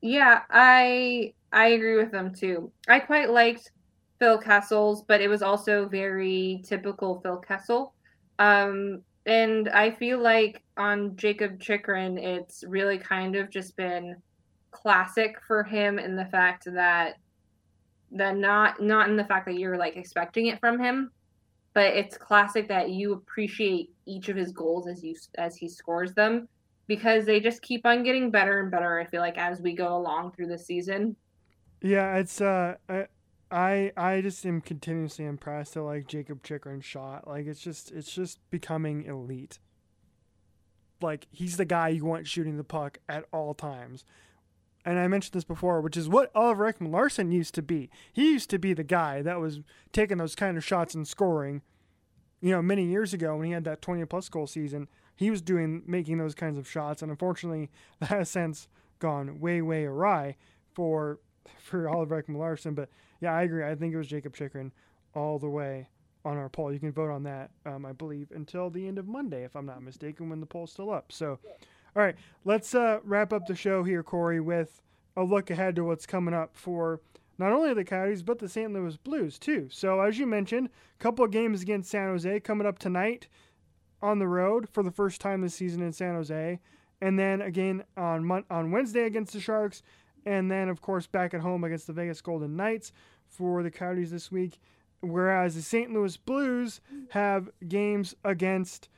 Yeah, 0.00 0.42
I 0.50 1.34
I 1.52 1.68
agree 1.68 1.96
with 1.96 2.12
them 2.12 2.34
too. 2.34 2.70
I 2.86 3.00
quite 3.00 3.30
liked 3.30 3.72
Phil 4.18 4.38
Kessel's, 4.38 5.02
but 5.02 5.20
it 5.20 5.28
was 5.28 5.42
also 5.42 5.88
very 5.88 6.62
typical 6.64 7.20
Phil 7.20 7.38
Kessel. 7.38 7.94
Um, 8.38 9.02
and 9.26 9.68
I 9.70 9.90
feel 9.90 10.20
like 10.20 10.62
on 10.76 11.16
Jacob 11.16 11.60
Chychrun, 11.60 12.16
it's 12.16 12.64
really 12.66 12.98
kind 12.98 13.36
of 13.36 13.50
just 13.50 13.76
been 13.76 14.16
classic 14.70 15.36
for 15.46 15.64
him 15.64 15.98
in 15.98 16.16
the 16.16 16.26
fact 16.26 16.64
that 16.66 17.16
that 18.12 18.36
not 18.36 18.80
not 18.80 19.08
in 19.08 19.16
the 19.16 19.24
fact 19.24 19.46
that 19.46 19.58
you're 19.58 19.76
like 19.76 19.96
expecting 19.96 20.46
it 20.46 20.60
from 20.60 20.78
him, 20.78 21.10
but 21.74 21.86
it's 21.86 22.16
classic 22.16 22.68
that 22.68 22.90
you 22.90 23.14
appreciate 23.14 23.90
each 24.06 24.28
of 24.28 24.36
his 24.36 24.52
goals 24.52 24.86
as 24.86 25.02
you 25.02 25.14
as 25.38 25.56
he 25.56 25.68
scores 25.68 26.14
them 26.14 26.48
because 26.86 27.26
they 27.26 27.40
just 27.40 27.62
keep 27.62 27.84
on 27.84 28.04
getting 28.04 28.30
better 28.30 28.60
and 28.60 28.70
better. 28.70 29.00
I 29.00 29.06
feel 29.06 29.20
like 29.20 29.38
as 29.38 29.60
we 29.60 29.74
go 29.74 29.96
along 29.96 30.32
through 30.32 30.48
the 30.48 30.58
season. 30.58 31.16
Yeah, 31.82 32.16
it's 32.16 32.40
uh, 32.40 32.76
I, 32.88 33.06
I 33.50 33.92
I 33.96 34.20
just 34.20 34.44
am 34.44 34.60
continuously 34.60 35.24
impressed 35.24 35.76
at 35.76 35.82
like 35.82 36.08
Jacob 36.08 36.42
Chychrun's 36.42 36.84
shot. 36.84 37.28
Like 37.28 37.46
it's 37.46 37.60
just 37.60 37.92
it's 37.92 38.12
just 38.12 38.38
becoming 38.50 39.04
elite. 39.04 39.58
Like 41.00 41.26
he's 41.30 41.56
the 41.56 41.64
guy 41.64 41.88
you 41.88 42.04
want 42.04 42.26
shooting 42.26 42.56
the 42.56 42.64
puck 42.64 42.98
at 43.08 43.24
all 43.32 43.54
times. 43.54 44.04
And 44.84 45.00
I 45.00 45.08
mentioned 45.08 45.32
this 45.34 45.44
before, 45.44 45.80
which 45.80 45.96
is 45.96 46.08
what 46.08 46.30
Oliver 46.34 46.72
Ekman 46.72 46.92
Larsson 46.92 47.32
used 47.32 47.54
to 47.56 47.62
be. 47.62 47.90
He 48.12 48.32
used 48.32 48.48
to 48.50 48.58
be 48.58 48.72
the 48.72 48.84
guy 48.84 49.20
that 49.22 49.40
was 49.40 49.60
taking 49.92 50.18
those 50.18 50.36
kind 50.36 50.56
of 50.56 50.64
shots 50.64 50.94
and 50.94 51.06
scoring. 51.06 51.62
You 52.40 52.52
know, 52.52 52.62
many 52.62 52.84
years 52.84 53.12
ago 53.12 53.36
when 53.36 53.46
he 53.46 53.52
had 53.52 53.64
that 53.64 53.82
20 53.82 54.04
plus 54.04 54.28
goal 54.28 54.46
season, 54.46 54.88
he 55.16 55.30
was 55.30 55.42
doing 55.42 55.82
making 55.86 56.18
those 56.18 56.34
kinds 56.34 56.58
of 56.58 56.68
shots, 56.68 57.02
and 57.02 57.10
unfortunately, 57.10 57.70
that 58.00 58.10
has 58.10 58.30
since 58.30 58.68
gone 58.98 59.40
way 59.40 59.60
way 59.60 59.84
awry 59.84 60.36
for 60.72 61.18
for 61.58 61.88
Oliver 61.88 62.22
Ekman 62.22 62.38
Larsson. 62.38 62.74
But 62.74 62.88
yeah, 63.20 63.34
I 63.34 63.42
agree. 63.42 63.64
I 63.64 63.74
think 63.74 63.94
it 63.94 63.98
was 63.98 64.06
Jacob 64.06 64.34
Chychrun 64.34 64.72
all 65.14 65.38
the 65.38 65.48
way 65.48 65.88
on 66.24 66.36
our 66.36 66.48
poll. 66.48 66.72
You 66.72 66.80
can 66.80 66.92
vote 66.92 67.10
on 67.10 67.22
that, 67.22 67.50
um, 67.64 67.86
I 67.86 67.92
believe, 67.92 68.30
until 68.32 68.68
the 68.68 68.86
end 68.86 68.98
of 68.98 69.06
Monday, 69.06 69.44
if 69.44 69.54
I'm 69.54 69.66
not 69.66 69.82
mistaken, 69.82 70.28
when 70.28 70.40
the 70.40 70.46
poll's 70.46 70.72
still 70.72 70.90
up. 70.90 71.12
So, 71.12 71.38
all 71.94 72.02
right, 72.02 72.16
let's 72.44 72.74
uh, 72.74 72.98
wrap 73.04 73.32
up 73.32 73.46
the 73.46 73.54
show 73.54 73.84
here, 73.84 74.02
Corey, 74.02 74.40
with 74.40 74.82
a 75.16 75.22
look 75.22 75.50
ahead 75.50 75.76
to 75.76 75.84
what's 75.84 76.04
coming 76.04 76.34
up 76.34 76.56
for 76.56 77.00
not 77.38 77.52
only 77.52 77.72
the 77.74 77.84
Coyotes 77.84 78.22
but 78.22 78.38
the 78.38 78.48
St. 78.48 78.72
Louis 78.72 78.96
Blues 78.96 79.38
too. 79.38 79.68
So, 79.70 80.00
as 80.00 80.18
you 80.18 80.26
mentioned, 80.26 80.68
a 80.98 81.02
couple 81.02 81.24
of 81.24 81.30
games 81.30 81.62
against 81.62 81.90
San 81.90 82.08
Jose 82.08 82.40
coming 82.40 82.66
up 82.66 82.78
tonight 82.78 83.28
on 84.02 84.18
the 84.18 84.28
road 84.28 84.68
for 84.68 84.82
the 84.82 84.90
first 84.90 85.20
time 85.20 85.40
this 85.40 85.54
season 85.54 85.80
in 85.82 85.92
San 85.92 86.14
Jose, 86.14 86.60
and 87.00 87.18
then 87.18 87.40
again 87.40 87.84
on 87.96 88.44
on 88.50 88.70
Wednesday 88.70 89.04
against 89.04 89.32
the 89.32 89.40
Sharks, 89.40 89.82
and 90.26 90.50
then 90.50 90.68
of 90.68 90.82
course 90.82 91.06
back 91.06 91.32
at 91.32 91.40
home 91.40 91.64
against 91.64 91.86
the 91.86 91.92
Vegas 91.92 92.20
Golden 92.20 92.56
Knights 92.56 92.92
for 93.28 93.62
the 93.62 93.70
Coyotes 93.70 94.10
this 94.10 94.30
week. 94.30 94.58
Whereas 95.00 95.54
the 95.54 95.62
St. 95.62 95.92
Louis 95.92 96.16
Blues 96.16 96.80
have 97.10 97.48
games 97.68 98.14
against, 98.24 98.88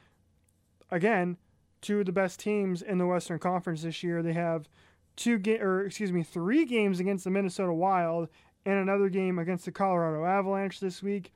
again, 0.91 1.37
two 1.81 2.01
of 2.01 2.07
the 2.07 2.13
best 2.13 2.41
teams 2.41 2.83
in 2.83 2.99
the 2.99 3.07
Western 3.07 3.39
Conference 3.39 3.83
this 3.83 4.03
year. 4.03 4.23
They 4.23 4.33
have 4.33 4.69
two 5.17 5.39
ga- 5.39 5.61
or 5.61 5.85
excuse 5.85 6.13
me, 6.13 6.23
three 6.23 6.65
games 6.65 7.01
against 7.01 7.25
the 7.25 7.31
Minnesota 7.31 7.73
Wild 7.73 8.29
and 8.65 8.79
another 8.79 9.09
game 9.09 9.39
against 9.39 9.65
the 9.65 9.73
Colorado 9.73 10.25
Avalanche 10.25 10.81
this 10.81 11.03
week. 11.03 11.33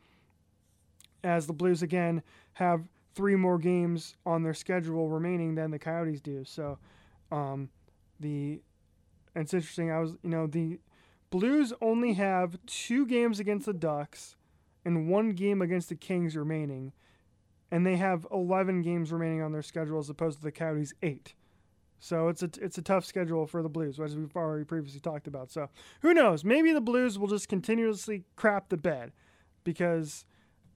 As 1.25 1.47
the 1.47 1.53
Blues 1.53 1.83
again 1.83 2.23
have 2.55 2.89
three 3.15 3.37
more 3.37 3.59
games 3.59 4.17
on 4.25 4.43
their 4.43 4.55
schedule 4.55 5.09
remaining 5.09 5.55
than 5.55 5.71
the 5.71 5.79
Coyotes 5.79 6.21
do. 6.21 6.45
So, 6.45 6.79
um, 7.31 7.69
the 8.21 8.61
it's 9.35 9.55
interesting. 9.55 9.91
I 9.91 9.99
was, 9.99 10.17
you 10.23 10.31
know, 10.31 10.47
the 10.47 10.79
Blues 11.31 11.73
only 11.81 12.13
have 12.15 12.59
two 12.67 13.07
games 13.07 13.41
against 13.41 13.67
the 13.67 13.73
Ducks 13.73 14.37
and 14.85 15.09
one 15.09 15.31
game 15.31 15.63
against 15.63 15.89
the 15.89 15.95
Kings 15.95 16.37
remaining, 16.37 16.93
and 17.71 17.87
they 17.87 17.97
have 17.97 18.27
11 18.31 18.83
games 18.83 19.11
remaining 19.11 19.41
on 19.41 19.53
their 19.53 19.63
schedule 19.63 19.99
as 19.99 20.11
opposed 20.11 20.39
to 20.39 20.45
the 20.45 20.53
Coyotes 20.53 20.93
eight. 21.03 21.35
So 21.99 22.27
it's 22.29 22.43
a 22.43 22.51
it's 22.61 22.77
a 22.79 22.83
tough 22.83 23.05
schedule 23.05 23.47
for 23.47 23.63
the 23.63 23.69
Blues, 23.69 24.01
as 24.01 24.17
we've 24.17 24.37
already 24.37 24.65
previously 24.65 25.01
talked 25.01 25.29
about. 25.29 25.53
So 25.53 25.69
who 26.01 26.13
knows? 26.13 26.45
Maybe 26.45 26.73
the 26.73 26.81
Blues 26.81 27.17
will 27.17 27.29
just 27.29 27.49
continuously 27.49 28.25
crap 28.35 28.71
the 28.71 28.77
bed, 28.77 29.13
because 29.63 30.25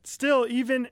still, 0.05 0.47
even 0.49 0.89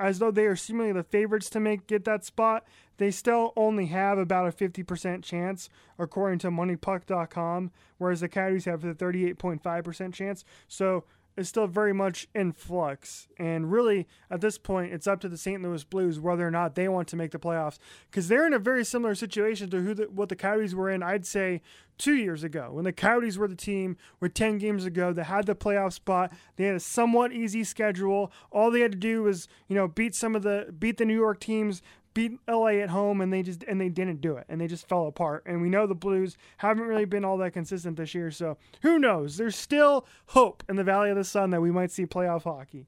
as 0.00 0.20
though 0.20 0.30
they 0.30 0.46
are 0.46 0.56
seemingly 0.56 0.92
the 0.92 1.02
favorites 1.02 1.50
to 1.50 1.60
make 1.60 1.86
get 1.86 2.04
that 2.06 2.24
spot, 2.24 2.64
they 2.98 3.10
still 3.10 3.52
only 3.56 3.86
have 3.86 4.18
about 4.18 4.46
a 4.46 4.52
50% 4.52 5.22
chance, 5.22 5.68
according 5.98 6.40
to 6.40 6.50
MoneyPuck.com, 6.50 7.70
whereas 7.96 8.20
the 8.20 8.28
Coyotes 8.28 8.66
have 8.66 8.82
the 8.82 8.94
38.5% 8.94 10.12
chance. 10.12 10.44
So 10.66 11.04
it's 11.38 11.48
still 11.48 11.68
very 11.68 11.92
much 11.92 12.26
in 12.34 12.52
flux. 12.52 13.28
And 13.38 13.70
really, 13.70 14.08
at 14.28 14.40
this 14.40 14.58
point, 14.58 14.92
it's 14.92 15.06
up 15.06 15.20
to 15.20 15.28
the 15.28 15.38
St. 15.38 15.62
Louis 15.62 15.84
Blues 15.84 16.18
whether 16.18 16.46
or 16.46 16.50
not 16.50 16.74
they 16.74 16.88
want 16.88 17.06
to 17.08 17.16
make 17.16 17.30
the 17.30 17.38
playoffs 17.38 17.78
because 18.10 18.26
they're 18.26 18.46
in 18.46 18.52
a 18.52 18.58
very 18.58 18.84
similar 18.84 19.14
situation 19.14 19.70
to 19.70 19.80
who 19.80 19.94
the, 19.94 20.04
what 20.06 20.28
the 20.28 20.36
Coyotes 20.36 20.74
were 20.74 20.90
in. 20.90 21.00
I'd 21.00 21.24
say 21.24 21.62
two 21.96 22.14
years 22.14 22.42
ago 22.42 22.70
when 22.72 22.84
the 22.84 22.92
Coyotes 22.92 23.38
were 23.38 23.46
the 23.46 23.54
team 23.54 23.96
with 24.20 24.34
10 24.34 24.58
games 24.58 24.84
ago 24.84 25.12
that 25.12 25.24
had 25.24 25.46
the 25.46 25.54
playoff 25.54 25.92
spot. 25.92 26.32
They 26.56 26.64
had 26.64 26.76
a 26.76 26.80
somewhat 26.80 27.32
easy 27.32 27.62
schedule. 27.62 28.32
All 28.50 28.72
they 28.72 28.80
had 28.80 28.92
to 28.92 28.98
do 28.98 29.22
was 29.22 29.46
you 29.68 29.76
know 29.76 29.86
beat 29.86 30.16
some 30.16 30.34
of 30.34 30.42
the 30.42 30.74
beat 30.76 30.96
the 30.98 31.04
New 31.04 31.14
York 31.14 31.38
teams 31.38 31.82
beat 32.18 32.40
LA 32.48 32.80
at 32.80 32.90
home 32.90 33.20
and 33.20 33.32
they 33.32 33.44
just 33.44 33.62
and 33.68 33.80
they 33.80 33.88
didn't 33.88 34.20
do 34.20 34.36
it 34.36 34.44
and 34.48 34.60
they 34.60 34.66
just 34.66 34.88
fell 34.88 35.06
apart. 35.06 35.44
And 35.46 35.62
we 35.62 35.68
know 35.68 35.86
the 35.86 35.94
Blues 35.94 36.36
haven't 36.56 36.82
really 36.82 37.04
been 37.04 37.24
all 37.24 37.36
that 37.36 37.52
consistent 37.52 37.96
this 37.96 38.12
year, 38.12 38.32
so 38.32 38.58
who 38.82 38.98
knows? 38.98 39.36
There's 39.36 39.54
still 39.54 40.04
hope 40.26 40.64
in 40.68 40.74
the 40.74 40.82
Valley 40.82 41.10
of 41.10 41.16
the 41.16 41.22
Sun 41.22 41.50
that 41.50 41.60
we 41.60 41.70
might 41.70 41.92
see 41.92 42.06
playoff 42.06 42.42
hockey. 42.42 42.86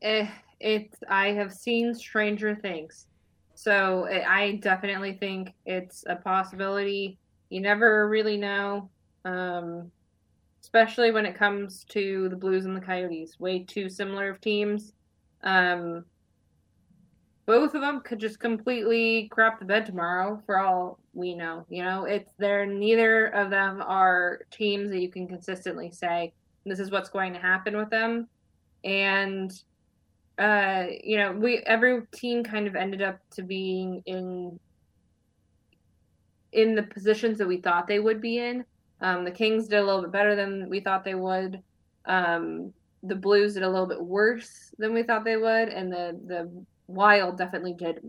Eh, 0.00 0.26
it's 0.60 0.96
I 1.10 1.32
have 1.32 1.52
seen 1.52 1.94
stranger 1.94 2.54
things. 2.54 3.06
So 3.54 4.04
eh, 4.04 4.24
I 4.26 4.52
definitely 4.62 5.12
think 5.12 5.52
it's 5.66 6.04
a 6.08 6.16
possibility. 6.16 7.18
You 7.50 7.60
never 7.60 8.08
really 8.08 8.38
know. 8.38 8.88
Um, 9.26 9.92
especially 10.62 11.10
when 11.10 11.26
it 11.26 11.34
comes 11.34 11.84
to 11.90 12.30
the 12.30 12.36
Blues 12.36 12.64
and 12.64 12.74
the 12.74 12.80
Coyotes, 12.80 13.38
way 13.38 13.58
too 13.62 13.90
similar 13.90 14.30
of 14.30 14.40
teams. 14.40 14.94
Um, 15.42 16.06
both 17.48 17.74
of 17.74 17.80
them 17.80 18.02
could 18.02 18.18
just 18.18 18.38
completely 18.38 19.26
crap 19.32 19.58
the 19.58 19.64
bed 19.64 19.86
tomorrow 19.86 20.38
for 20.44 20.58
all 20.58 20.98
we 21.14 21.34
know. 21.34 21.64
You 21.70 21.82
know, 21.82 22.04
it's 22.04 22.30
they're 22.36 22.66
neither 22.66 23.28
of 23.28 23.48
them 23.48 23.80
are 23.80 24.40
teams 24.50 24.90
that 24.90 25.00
you 25.00 25.10
can 25.10 25.26
consistently 25.26 25.90
say 25.90 26.34
this 26.66 26.78
is 26.78 26.90
what's 26.90 27.08
going 27.08 27.32
to 27.32 27.38
happen 27.38 27.74
with 27.74 27.88
them. 27.88 28.28
And 28.84 29.50
uh, 30.38 30.88
you 31.02 31.16
know, 31.16 31.32
we 31.32 31.60
every 31.60 32.02
team 32.12 32.44
kind 32.44 32.66
of 32.66 32.76
ended 32.76 33.00
up 33.00 33.18
to 33.36 33.42
being 33.42 34.02
in 34.04 34.60
in 36.52 36.74
the 36.74 36.82
positions 36.82 37.38
that 37.38 37.48
we 37.48 37.62
thought 37.62 37.86
they 37.86 37.98
would 37.98 38.20
be 38.20 38.40
in. 38.40 38.62
Um, 39.00 39.24
the 39.24 39.30
Kings 39.30 39.68
did 39.68 39.78
a 39.78 39.84
little 39.86 40.02
bit 40.02 40.12
better 40.12 40.36
than 40.36 40.68
we 40.68 40.80
thought 40.80 41.02
they 41.02 41.14
would. 41.14 41.62
Um, 42.04 42.74
the 43.04 43.16
Blues 43.16 43.54
did 43.54 43.62
a 43.62 43.70
little 43.70 43.86
bit 43.86 44.02
worse 44.02 44.74
than 44.76 44.92
we 44.92 45.02
thought 45.02 45.24
they 45.24 45.38
would, 45.38 45.70
and 45.70 45.90
the 45.90 46.20
the 46.26 46.66
Wild 46.88 47.38
definitely 47.38 47.74
did 47.74 48.00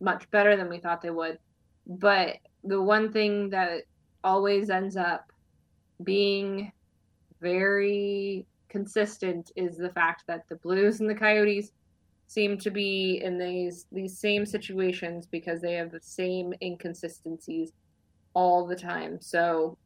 much 0.00 0.30
better 0.30 0.56
than 0.56 0.68
we 0.68 0.78
thought 0.78 1.02
they 1.02 1.10
would. 1.10 1.38
But 1.86 2.36
the 2.62 2.80
one 2.80 3.12
thing 3.12 3.50
that 3.50 3.82
always 4.22 4.70
ends 4.70 4.96
up 4.96 5.24
being 6.04 6.70
very 7.40 8.46
consistent 8.68 9.50
is 9.56 9.76
the 9.76 9.90
fact 9.90 10.24
that 10.28 10.42
the 10.48 10.56
Blues 10.56 11.00
and 11.00 11.08
the 11.08 11.14
Coyotes 11.14 11.72
seem 12.26 12.58
to 12.58 12.70
be 12.70 13.22
in 13.24 13.38
these 13.38 13.86
these 13.90 14.18
same 14.18 14.44
situations 14.44 15.26
because 15.26 15.60
they 15.62 15.72
have 15.74 15.90
the 15.90 16.00
same 16.02 16.52
inconsistencies 16.62 17.72
all 18.34 18.66
the 18.66 18.76
time. 18.76 19.18
So 19.20 19.76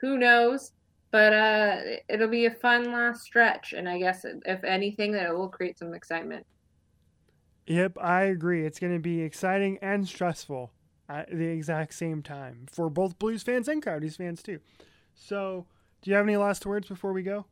who 0.00 0.16
knows? 0.18 0.72
But 1.12 1.32
uh, 1.32 1.76
it'll 2.08 2.28
be 2.28 2.46
a 2.46 2.50
fun 2.50 2.92
last 2.92 3.22
stretch, 3.22 3.72
and 3.72 3.88
I 3.88 3.98
guess 3.98 4.24
if 4.24 4.62
anything, 4.64 5.12
that 5.12 5.26
it 5.26 5.36
will 5.36 5.48
create 5.48 5.78
some 5.78 5.92
excitement. 5.92 6.46
Yep, 7.70 7.98
I 8.00 8.22
agree. 8.22 8.66
It's 8.66 8.80
going 8.80 8.94
to 8.94 8.98
be 8.98 9.20
exciting 9.20 9.78
and 9.80 10.08
stressful 10.08 10.72
at 11.08 11.30
the 11.30 11.46
exact 11.46 11.94
same 11.94 12.20
time 12.20 12.66
for 12.68 12.90
both 12.90 13.16
Blues 13.16 13.44
fans 13.44 13.68
and 13.68 13.80
Coyotes 13.80 14.16
fans 14.16 14.42
too. 14.42 14.58
So, 15.14 15.66
do 16.02 16.10
you 16.10 16.16
have 16.16 16.26
any 16.26 16.36
last 16.36 16.66
words 16.66 16.88
before 16.88 17.12
we 17.12 17.22
go? 17.22 17.46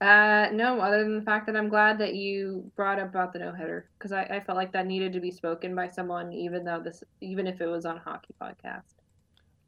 Uh, 0.00 0.48
no, 0.52 0.80
other 0.80 1.04
than 1.04 1.14
the 1.14 1.22
fact 1.22 1.46
that 1.46 1.54
I'm 1.54 1.68
glad 1.68 1.96
that 1.98 2.16
you 2.16 2.72
brought 2.74 2.98
up 2.98 3.10
about 3.10 3.32
the 3.32 3.38
no 3.38 3.52
hitter 3.52 3.88
because 3.96 4.10
I, 4.10 4.24
I 4.24 4.40
felt 4.40 4.56
like 4.56 4.72
that 4.72 4.88
needed 4.88 5.12
to 5.12 5.20
be 5.20 5.30
spoken 5.30 5.76
by 5.76 5.88
someone, 5.90 6.32
even 6.32 6.64
though 6.64 6.80
this, 6.80 7.04
even 7.20 7.46
if 7.46 7.60
it 7.60 7.66
was 7.66 7.86
on 7.86 7.98
a 7.98 8.00
hockey 8.00 8.34
podcast. 8.42 8.94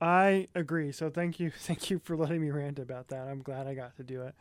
I 0.01 0.49
agree. 0.57 0.91
So 0.91 1.09
thank 1.09 1.39
you, 1.39 1.53
thank 1.57 1.89
you 1.89 2.01
for 2.03 2.16
letting 2.16 2.41
me 2.41 2.51
rant 2.51 2.80
about 2.80 3.07
that. 3.09 3.28
I'm 3.28 3.43
glad 3.43 3.68
I 3.68 3.74
got 3.74 3.95
to 3.99 4.03
do 4.03 4.22
it. 4.22 4.34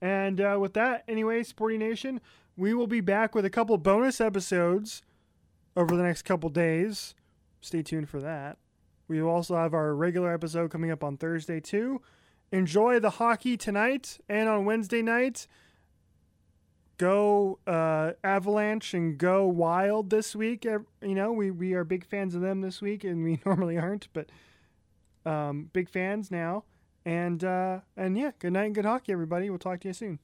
And 0.00 0.38
uh, 0.40 0.58
with 0.60 0.74
that, 0.74 1.02
anyway, 1.08 1.42
Sporty 1.42 1.78
Nation, 1.78 2.20
we 2.56 2.74
will 2.74 2.86
be 2.86 3.00
back 3.00 3.34
with 3.34 3.44
a 3.44 3.50
couple 3.50 3.76
bonus 3.78 4.20
episodes 4.20 5.02
over 5.76 5.96
the 5.96 6.02
next 6.02 6.22
couple 6.22 6.48
days. 6.50 7.14
Stay 7.60 7.82
tuned 7.82 8.08
for 8.08 8.20
that. 8.20 8.58
We 9.08 9.20
also 9.20 9.56
have 9.56 9.74
our 9.74 9.94
regular 9.94 10.32
episode 10.32 10.70
coming 10.70 10.90
up 10.90 11.04
on 11.04 11.16
Thursday, 11.16 11.60
too. 11.60 12.00
Enjoy 12.52 13.00
the 13.00 13.10
hockey 13.10 13.56
tonight 13.56 14.18
and 14.28 14.48
on 14.48 14.64
Wednesday 14.64 15.02
night. 15.02 15.46
Go 16.96 17.58
uh, 17.66 18.12
Avalanche 18.22 18.94
and 18.94 19.18
go 19.18 19.46
Wild 19.46 20.10
this 20.10 20.36
week. 20.36 20.64
You 20.64 20.84
know, 21.02 21.32
we, 21.32 21.50
we 21.50 21.74
are 21.74 21.82
big 21.82 22.06
fans 22.06 22.34
of 22.34 22.40
them 22.40 22.60
this 22.60 22.80
week, 22.80 23.02
and 23.02 23.24
we 23.24 23.40
normally 23.46 23.76
aren't, 23.76 24.08
but 24.12 24.30
um, 25.26 25.70
big 25.72 25.90
fans 25.90 26.30
now. 26.30 26.64
And 27.04 27.42
uh, 27.42 27.80
and 27.96 28.16
yeah, 28.16 28.30
good 28.38 28.52
night 28.52 28.66
and 28.66 28.74
good 28.74 28.84
hockey, 28.84 29.12
everybody. 29.12 29.50
We'll 29.50 29.58
talk 29.58 29.80
to 29.80 29.88
you 29.88 29.94
soon. 29.94 30.20